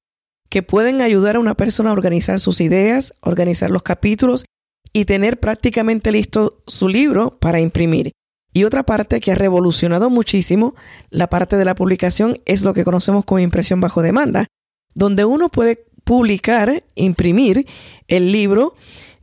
que 0.49 0.63
pueden 0.63 1.01
ayudar 1.01 1.37
a 1.37 1.41
una 1.41 1.55
persona 1.55 1.91
a 1.91 1.93
organizar 1.93 2.41
sus 2.41 2.61
ideas, 2.61 3.15
organizar 3.21 3.71
los 3.71 3.83
capítulos 3.83 4.45
y 4.93 5.05
tener 5.05 5.41
prácticamente 5.41 6.13
listo 6.13 6.63
su 6.67 6.89
libro 6.89 7.39
para 7.39 7.61
imprimir. 7.61 8.13
Y 8.53 8.65
otra 8.65 8.85
parte 8.85 9.21
que 9.21 9.33
ha 9.33 9.35
revolucionado 9.35 10.09
muchísimo 10.09 10.75
la 11.11 11.29
parte 11.29 11.57
de 11.57 11.65
la 11.67 11.75
publicación 11.75 12.39
es 12.47 12.63
lo 12.63 12.73
que 12.73 12.85
conocemos 12.85 13.25
como 13.25 13.41
impresión 13.41 13.81
bajo 13.81 14.01
demanda, 14.01 14.47
donde 14.95 15.27
uno 15.27 15.51
puede 15.51 15.85
publicar, 16.05 16.85
imprimir 16.95 17.67
el 18.09 18.33
libro 18.33 18.75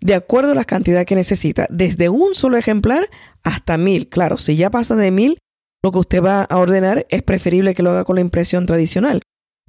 de 0.01 0.13
acuerdo 0.13 0.51
a 0.51 0.55
la 0.55 0.65
cantidad 0.65 1.05
que 1.05 1.15
necesita, 1.15 1.65
desde 1.71 2.09
un 2.09 2.35
solo 2.35 2.57
ejemplar 2.57 3.09
hasta 3.41 3.77
mil. 3.77 4.09
Claro, 4.09 4.37
si 4.37 4.55
ya 4.57 4.69
pasa 4.69 4.95
de 4.95 5.09
mil, 5.09 5.37
lo 5.81 5.91
que 5.91 5.99
usted 5.99 6.21
va 6.21 6.43
a 6.43 6.57
ordenar 6.57 7.07
es 7.09 7.23
preferible 7.23 7.73
que 7.73 7.83
lo 7.83 7.91
haga 7.91 8.03
con 8.03 8.15
la 8.15 8.21
impresión 8.21 8.65
tradicional. 8.65 9.21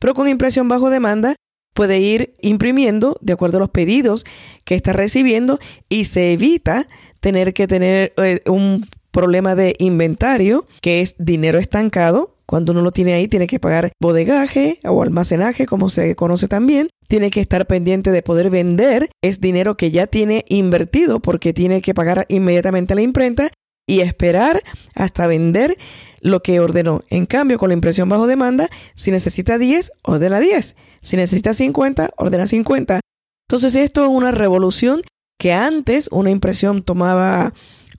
Pero 0.05 0.12
con 0.12 0.29
impresión 0.29 0.69
bajo 0.69 0.90
demanda 0.90 1.35
puede 1.73 1.99
ir 1.99 2.35
imprimiendo 2.43 3.17
de 3.23 3.33
acuerdo 3.33 3.57
a 3.57 3.61
los 3.61 3.71
pedidos 3.71 4.27
que 4.67 4.75
está 4.75 4.93
recibiendo 4.93 5.61
y 5.88 6.05
se 6.05 6.35
evita 6.35 6.87
tener 7.21 7.55
que 7.55 7.67
tener 7.67 8.12
eh, 8.19 8.43
un 8.45 8.87
problema 9.12 9.55
de 9.55 9.75
inventario, 9.79 10.67
que 10.83 11.01
es 11.01 11.17
dinero 11.19 11.59
estancado. 11.59 12.37
Cuando 12.45 12.73
uno 12.73 12.83
lo 12.83 12.90
tiene 12.90 13.14
ahí, 13.14 13.29
tiene 13.29 13.47
que 13.47 13.59
pagar 13.59 13.93
bodegaje 13.99 14.79
o 14.85 15.03
almacenaje, 15.03 15.64
como 15.64 15.88
se 15.88 16.14
conoce 16.17 16.49
también. 16.49 16.88
Tiene 17.09 17.31
que 17.31 17.40
estar 17.40 17.67
pendiente 17.67 18.11
de 18.11 18.21
poder 18.21 18.51
vender. 18.51 19.09
Es 19.23 19.40
dinero 19.40 19.75
que 19.79 19.90
ya 19.90 20.07
tiene 20.07 20.45
invertido 20.49 21.21
porque 21.21 21.55
tiene 21.55 21.81
que 21.81 21.95
pagar 21.95 22.27
inmediatamente 22.29 22.93
a 22.93 22.97
la 22.97 23.01
imprenta 23.01 23.53
y 23.87 24.01
esperar 24.01 24.62
hasta 24.94 25.27
vender 25.27 25.77
lo 26.20 26.42
que 26.42 26.61
ordenó. 26.61 27.05
En 27.11 27.27
cambio, 27.27 27.59
con 27.59 27.68
la 27.68 27.75
impresión 27.75 28.09
bajo 28.09 28.27
demanda, 28.27 28.70
si 28.94 29.11
necesita 29.11 29.59
10, 29.59 29.92
ordena 30.03 30.40
10. 30.40 30.77
Si 31.03 31.16
necesita 31.16 31.53
50, 31.53 32.11
ordena 32.16 32.47
50. 32.47 33.01
Entonces, 33.49 33.77
esto 33.77 34.05
es 34.05 34.09
una 34.09 34.31
revolución 34.31 35.03
que 35.38 35.53
antes 35.53 36.09
una 36.11 36.31
impresión 36.31 36.83
tomaba 36.83 37.53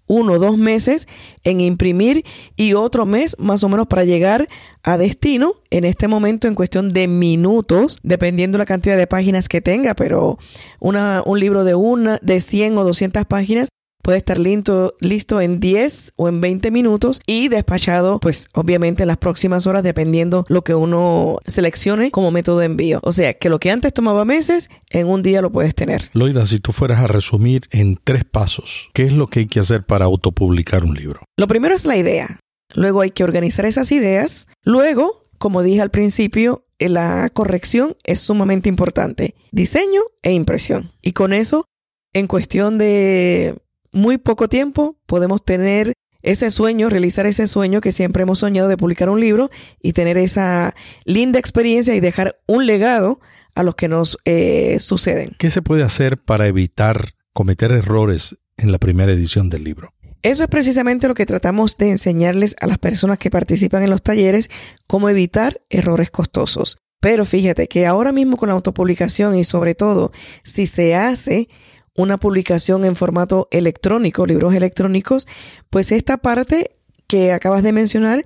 uno 0.08 0.34
o 0.34 0.40
dos 0.40 0.58
meses 0.58 1.08
en 1.44 1.62
imprimir 1.62 2.26
y 2.56 2.74
otro 2.74 3.06
mes 3.06 3.36
más 3.40 3.64
o 3.64 3.70
menos 3.70 3.88
para 3.88 4.04
llegar 4.06 4.48
a 4.84 4.98
destino 4.98 5.56
en 5.72 5.84
este 5.84 6.08
momento 6.08 6.48
en 6.48 6.56
cuestión 6.56 6.94
de 6.94 7.08
minutos, 7.08 8.00
dependiendo 8.04 8.58
la 8.58 8.66
cantidad 8.66 8.98
de 8.98 9.08
páginas 9.08 9.50
que 9.50 9.62
tenga, 9.62 9.96
pero 9.96 10.38
una, 10.80 11.24
un 11.26 11.40
libro 11.40 11.64
de 11.64 11.76
una, 11.76 12.20
de 12.22 12.40
100 12.40 12.78
o 12.78 12.84
200 12.84 13.26
páginas 13.26 13.70
puede 14.06 14.20
estar 14.20 14.38
listo, 14.38 14.94
listo 15.00 15.42
en 15.42 15.60
10 15.60 16.14
o 16.16 16.30
en 16.30 16.40
20 16.40 16.70
minutos 16.70 17.22
y 17.26 17.48
despachado, 17.48 18.20
pues 18.20 18.50
obviamente 18.54 19.02
en 19.02 19.08
las 19.08 19.18
próximas 19.18 19.66
horas, 19.66 19.82
dependiendo 19.82 20.46
lo 20.48 20.64
que 20.64 20.76
uno 20.76 21.40
seleccione 21.48 22.12
como 22.12 22.30
método 22.30 22.60
de 22.60 22.68
envío. 22.68 23.00
O 23.02 23.12
sea, 23.12 23.34
que 23.34 23.50
lo 23.50 23.60
que 23.60 23.72
antes 23.72 23.94
tomaba 23.94 24.24
meses, 24.24 24.70
en 24.92 25.08
un 25.08 25.24
día 25.24 25.42
lo 25.42 25.52
puedes 25.52 25.74
tener. 25.74 26.12
Loida, 26.14 26.46
si 26.46 26.60
tú 26.60 26.72
fueras 26.72 27.00
a 27.00 27.08
resumir 27.08 27.64
en 27.72 28.00
tres 28.02 28.26
pasos, 28.26 28.92
¿qué 28.94 29.06
es 29.06 29.12
lo 29.12 29.26
que 29.26 29.40
hay 29.40 29.48
que 29.48 29.60
hacer 29.60 29.88
para 29.88 30.06
autopublicar 30.06 30.84
un 30.84 30.94
libro? 30.94 31.22
Lo 31.36 31.48
primero 31.48 31.74
es 31.74 31.86
la 31.86 31.98
idea. 31.98 32.40
Luego 32.76 33.02
hay 33.02 33.10
que 33.10 33.24
organizar 33.24 33.66
esas 33.66 33.92
ideas. 33.92 34.48
Luego, 34.62 35.28
como 35.40 35.64
dije 35.64 35.82
al 35.82 35.90
principio, 35.90 36.68
la 36.78 37.32
corrección 37.34 37.96
es 38.04 38.20
sumamente 38.20 38.70
importante. 38.70 39.34
Diseño 39.52 40.02
e 40.22 40.32
impresión. 40.32 40.92
Y 41.02 41.14
con 41.14 41.34
eso, 41.34 41.66
en 42.14 42.28
cuestión 42.28 42.78
de 42.78 43.65
muy 43.96 44.18
poco 44.18 44.50
tiempo 44.50 44.98
podemos 45.08 45.44
tener 45.44 45.94
ese 46.22 46.52
sueño, 46.52 46.90
realizar 46.90 47.26
ese 47.26 47.48
sueño 47.48 47.82
que 47.82 47.92
siempre 47.92 48.24
hemos 48.24 48.40
soñado 48.40 48.68
de 48.68 48.78
publicar 48.78 49.10
un 49.10 49.22
libro 49.22 49.50
y 49.82 49.94
tener 49.94 50.18
esa 50.18 50.76
linda 51.06 51.40
experiencia 51.40 51.96
y 51.96 52.00
dejar 52.00 52.38
un 52.46 52.66
legado 52.66 53.20
a 53.54 53.64
los 53.64 53.76
que 53.76 53.88
nos 53.88 54.18
eh, 54.26 54.78
suceden. 54.80 55.36
¿Qué 55.40 55.50
se 55.50 55.62
puede 55.62 55.84
hacer 55.84 56.22
para 56.22 56.48
evitar 56.48 57.14
cometer 57.32 57.72
errores 57.72 58.38
en 58.58 58.72
la 58.72 58.80
primera 58.80 59.14
edición 59.14 59.50
del 59.50 59.64
libro? 59.64 59.94
Eso 60.24 60.44
es 60.44 60.50
precisamente 60.50 61.08
lo 61.08 61.14
que 61.14 61.26
tratamos 61.26 61.78
de 61.78 61.92
enseñarles 61.92 62.56
a 62.60 62.68
las 62.68 62.80
personas 62.80 63.18
que 63.18 63.30
participan 63.30 63.84
en 63.84 63.92
los 63.92 64.02
talleres, 64.02 64.50
cómo 64.88 65.08
evitar 65.10 65.62
errores 65.70 66.10
costosos. 66.10 66.80
Pero 67.00 67.24
fíjate 67.24 67.68
que 67.68 67.86
ahora 67.86 68.12
mismo 68.12 68.36
con 68.36 68.50
la 68.50 68.56
autopublicación 68.56 69.36
y 69.36 69.44
sobre 69.44 69.76
todo 69.76 70.12
si 70.44 70.66
se 70.66 70.96
hace 70.96 71.48
una 71.96 72.18
publicación 72.18 72.86
en 72.86 72.96
formato 72.96 73.48
electrónico, 73.52 74.26
libros 74.26 74.54
electrónicos, 74.54 75.28
pues 75.70 75.92
esta 75.92 76.18
parte 76.18 76.72
que 77.08 77.32
acabas 77.32 77.64
de 77.64 77.72
mencionar 77.72 78.26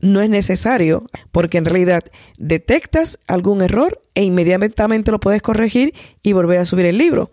no 0.00 0.20
es 0.20 0.28
necesario 0.28 1.06
porque 1.32 1.58
en 1.58 1.64
realidad 1.64 2.04
detectas 2.36 3.20
algún 3.26 3.62
error 3.62 4.02
e 4.14 4.24
inmediatamente 4.24 5.10
lo 5.10 5.20
puedes 5.20 5.42
corregir 5.42 5.94
y 6.22 6.32
volver 6.32 6.58
a 6.58 6.66
subir 6.66 6.86
el 6.86 6.98
libro. 6.98 7.30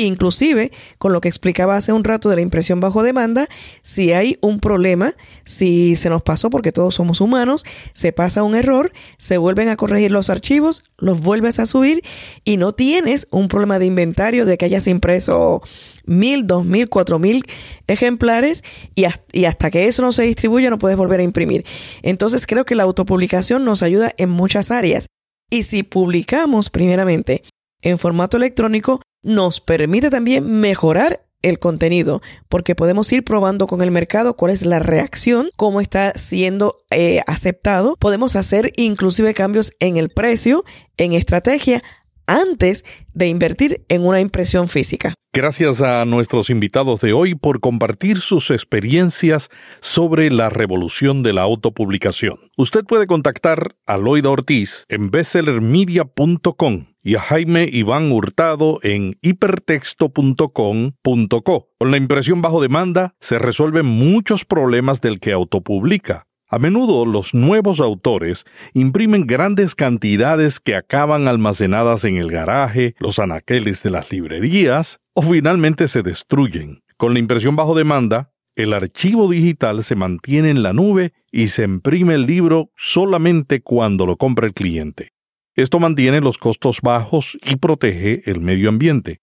Inclusive, 0.00 0.72
con 0.96 1.12
lo 1.12 1.20
que 1.20 1.28
explicaba 1.28 1.76
hace 1.76 1.92
un 1.92 2.04
rato 2.04 2.30
de 2.30 2.36
la 2.36 2.40
impresión 2.40 2.80
bajo 2.80 3.02
demanda, 3.02 3.50
si 3.82 4.14
hay 4.14 4.38
un 4.40 4.58
problema, 4.58 5.14
si 5.44 5.94
se 5.94 6.08
nos 6.08 6.22
pasó 6.22 6.48
porque 6.48 6.72
todos 6.72 6.94
somos 6.94 7.20
humanos, 7.20 7.66
se 7.92 8.10
pasa 8.10 8.42
un 8.42 8.54
error, 8.54 8.94
se 9.18 9.36
vuelven 9.36 9.68
a 9.68 9.76
corregir 9.76 10.10
los 10.10 10.30
archivos, 10.30 10.84
los 10.96 11.20
vuelves 11.20 11.58
a 11.58 11.66
subir 11.66 12.02
y 12.44 12.56
no 12.56 12.72
tienes 12.72 13.28
un 13.30 13.48
problema 13.48 13.78
de 13.78 13.84
inventario 13.84 14.46
de 14.46 14.56
que 14.56 14.64
hayas 14.64 14.86
impreso 14.86 15.60
mil, 16.06 16.46
dos 16.46 16.64
mil, 16.64 16.88
cuatro 16.88 17.18
mil 17.18 17.44
ejemplares 17.86 18.64
y, 18.94 19.04
y 19.32 19.44
hasta 19.44 19.70
que 19.70 19.86
eso 19.86 20.00
no 20.00 20.12
se 20.12 20.22
distribuya 20.22 20.70
no 20.70 20.78
puedes 20.78 20.96
volver 20.96 21.20
a 21.20 21.24
imprimir. 21.24 21.66
Entonces 22.00 22.46
creo 22.46 22.64
que 22.64 22.74
la 22.74 22.84
autopublicación 22.84 23.66
nos 23.66 23.82
ayuda 23.82 24.14
en 24.16 24.30
muchas 24.30 24.70
áreas. 24.70 25.08
Y 25.50 25.64
si 25.64 25.82
publicamos 25.82 26.70
primeramente 26.70 27.42
en 27.82 27.98
formato 27.98 28.38
electrónico, 28.38 29.02
nos 29.22 29.60
permite 29.60 30.10
también 30.10 30.60
mejorar 30.60 31.24
el 31.42 31.58
contenido, 31.58 32.20
porque 32.48 32.74
podemos 32.74 33.10
ir 33.12 33.24
probando 33.24 33.66
con 33.66 33.82
el 33.82 33.90
mercado 33.90 34.34
cuál 34.34 34.52
es 34.52 34.64
la 34.64 34.78
reacción, 34.78 35.50
cómo 35.56 35.80
está 35.80 36.12
siendo 36.14 36.78
eh, 36.90 37.22
aceptado. 37.26 37.96
Podemos 37.96 38.36
hacer 38.36 38.72
inclusive 38.76 39.32
cambios 39.32 39.72
en 39.80 39.96
el 39.96 40.10
precio, 40.10 40.64
en 40.96 41.12
estrategia, 41.12 41.82
antes 42.30 42.84
de 43.12 43.26
invertir 43.26 43.84
en 43.88 44.06
una 44.06 44.20
impresión 44.20 44.68
física. 44.68 45.14
Gracias 45.32 45.82
a 45.82 46.04
nuestros 46.04 46.50
invitados 46.50 47.00
de 47.00 47.12
hoy 47.12 47.34
por 47.34 47.60
compartir 47.60 48.20
sus 48.20 48.50
experiencias 48.50 49.48
sobre 49.80 50.30
la 50.30 50.50
revolución 50.50 51.22
de 51.22 51.32
la 51.32 51.42
autopublicación. 51.42 52.38
Usted 52.56 52.84
puede 52.84 53.06
contactar 53.06 53.76
a 53.86 53.96
Loida 53.96 54.30
Ortiz 54.30 54.84
en 54.88 55.10
bestsellermedia.com 55.10 56.86
y 57.02 57.14
a 57.14 57.20
Jaime 57.20 57.66
Iván 57.70 58.12
Hurtado 58.12 58.78
en 58.82 59.16
hipertexto.com.co. 59.22 61.68
Con 61.78 61.90
la 61.90 61.96
impresión 61.96 62.42
bajo 62.42 62.60
demanda 62.60 63.14
se 63.20 63.38
resuelven 63.38 63.86
muchos 63.86 64.44
problemas 64.44 65.00
del 65.00 65.20
que 65.20 65.32
autopublica 65.32 66.26
a 66.50 66.58
menudo 66.58 67.06
los 67.06 67.32
nuevos 67.32 67.80
autores 67.80 68.44
imprimen 68.74 69.26
grandes 69.26 69.76
cantidades 69.76 70.58
que 70.58 70.74
acaban 70.74 71.28
almacenadas 71.28 72.04
en 72.04 72.16
el 72.16 72.30
garaje, 72.30 72.96
los 72.98 73.20
anaqueles 73.20 73.84
de 73.84 73.90
las 73.90 74.10
librerías 74.10 74.98
o 75.14 75.22
finalmente 75.22 75.86
se 75.86 76.02
destruyen. 76.02 76.82
Con 76.96 77.14
la 77.14 77.20
impresión 77.20 77.54
bajo 77.54 77.76
demanda, 77.76 78.32
el 78.56 78.72
archivo 78.72 79.30
digital 79.30 79.84
se 79.84 79.94
mantiene 79.94 80.50
en 80.50 80.64
la 80.64 80.72
nube 80.72 81.12
y 81.30 81.48
se 81.48 81.62
imprime 81.62 82.14
el 82.14 82.26
libro 82.26 82.70
solamente 82.76 83.62
cuando 83.62 84.04
lo 84.04 84.16
compra 84.16 84.48
el 84.48 84.52
cliente. 84.52 85.10
Esto 85.54 85.78
mantiene 85.78 86.20
los 86.20 86.36
costos 86.36 86.80
bajos 86.82 87.38
y 87.44 87.56
protege 87.56 88.28
el 88.28 88.40
medio 88.40 88.68
ambiente. 88.68 89.20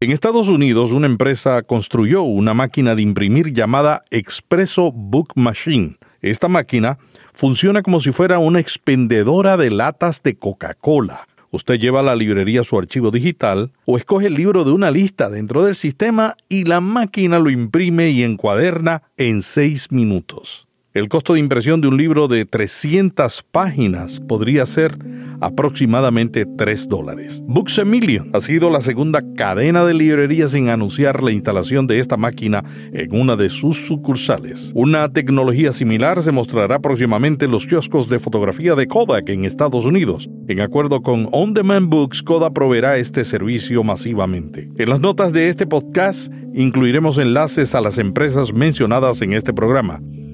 En 0.00 0.10
Estados 0.10 0.48
Unidos, 0.48 0.92
una 0.92 1.06
empresa 1.06 1.62
construyó 1.62 2.22
una 2.22 2.52
máquina 2.52 2.96
de 2.96 3.02
imprimir 3.02 3.52
llamada 3.52 4.02
Expresso 4.10 4.90
Book 4.92 5.32
Machine 5.36 5.98
esta 6.22 6.48
máquina 6.48 6.98
funciona 7.32 7.82
como 7.82 8.00
si 8.00 8.12
fuera 8.12 8.38
una 8.38 8.60
expendedora 8.60 9.56
de 9.56 9.70
latas 9.70 10.22
de 10.22 10.36
Coca-Cola. 10.36 11.26
Usted 11.50 11.76
lleva 11.76 12.00
a 12.00 12.02
la 12.02 12.14
librería 12.14 12.62
su 12.62 12.78
archivo 12.78 13.10
digital 13.10 13.72
o 13.86 13.96
escoge 13.96 14.26
el 14.26 14.34
libro 14.34 14.64
de 14.64 14.72
una 14.72 14.90
lista 14.90 15.30
dentro 15.30 15.64
del 15.64 15.74
sistema 15.74 16.36
y 16.48 16.64
la 16.64 16.80
máquina 16.80 17.38
lo 17.38 17.48
imprime 17.48 18.10
y 18.10 18.22
encuaderna 18.22 19.02
en 19.16 19.40
seis 19.40 19.90
minutos. 19.90 20.67
El 20.94 21.10
costo 21.10 21.34
de 21.34 21.40
impresión 21.40 21.82
de 21.82 21.88
un 21.88 21.98
libro 21.98 22.28
de 22.28 22.46
300 22.46 23.42
páginas 23.52 24.20
podría 24.20 24.64
ser 24.64 24.96
aproximadamente 25.42 26.46
3 26.46 26.88
dólares. 26.88 27.42
Books 27.46 27.78
a 27.80 27.84
Million 27.84 28.30
ha 28.32 28.40
sido 28.40 28.70
la 28.70 28.80
segunda 28.80 29.20
cadena 29.36 29.84
de 29.84 29.92
librerías 29.92 30.54
en 30.54 30.70
anunciar 30.70 31.22
la 31.22 31.30
instalación 31.30 31.86
de 31.86 31.98
esta 31.98 32.16
máquina 32.16 32.64
en 32.94 33.14
una 33.14 33.36
de 33.36 33.50
sus 33.50 33.86
sucursales. 33.86 34.72
Una 34.74 35.12
tecnología 35.12 35.74
similar 35.74 36.22
se 36.22 36.32
mostrará 36.32 36.78
próximamente 36.78 37.44
en 37.44 37.50
los 37.50 37.66
kioscos 37.66 38.08
de 38.08 38.18
fotografía 38.18 38.74
de 38.74 38.86
Kodak 38.86 39.28
en 39.28 39.44
Estados 39.44 39.84
Unidos. 39.84 40.30
En 40.48 40.62
acuerdo 40.62 41.02
con 41.02 41.28
On 41.32 41.52
Demand 41.52 41.90
Books, 41.90 42.22
Kodak 42.22 42.54
proveerá 42.54 42.96
este 42.96 43.26
servicio 43.26 43.84
masivamente. 43.84 44.70
En 44.78 44.88
las 44.88 45.00
notas 45.00 45.34
de 45.34 45.50
este 45.50 45.66
podcast 45.66 46.32
incluiremos 46.54 47.18
enlaces 47.18 47.74
a 47.74 47.82
las 47.82 47.98
empresas 47.98 48.54
mencionadas 48.54 49.20
en 49.20 49.34
este 49.34 49.52
programa. 49.52 50.00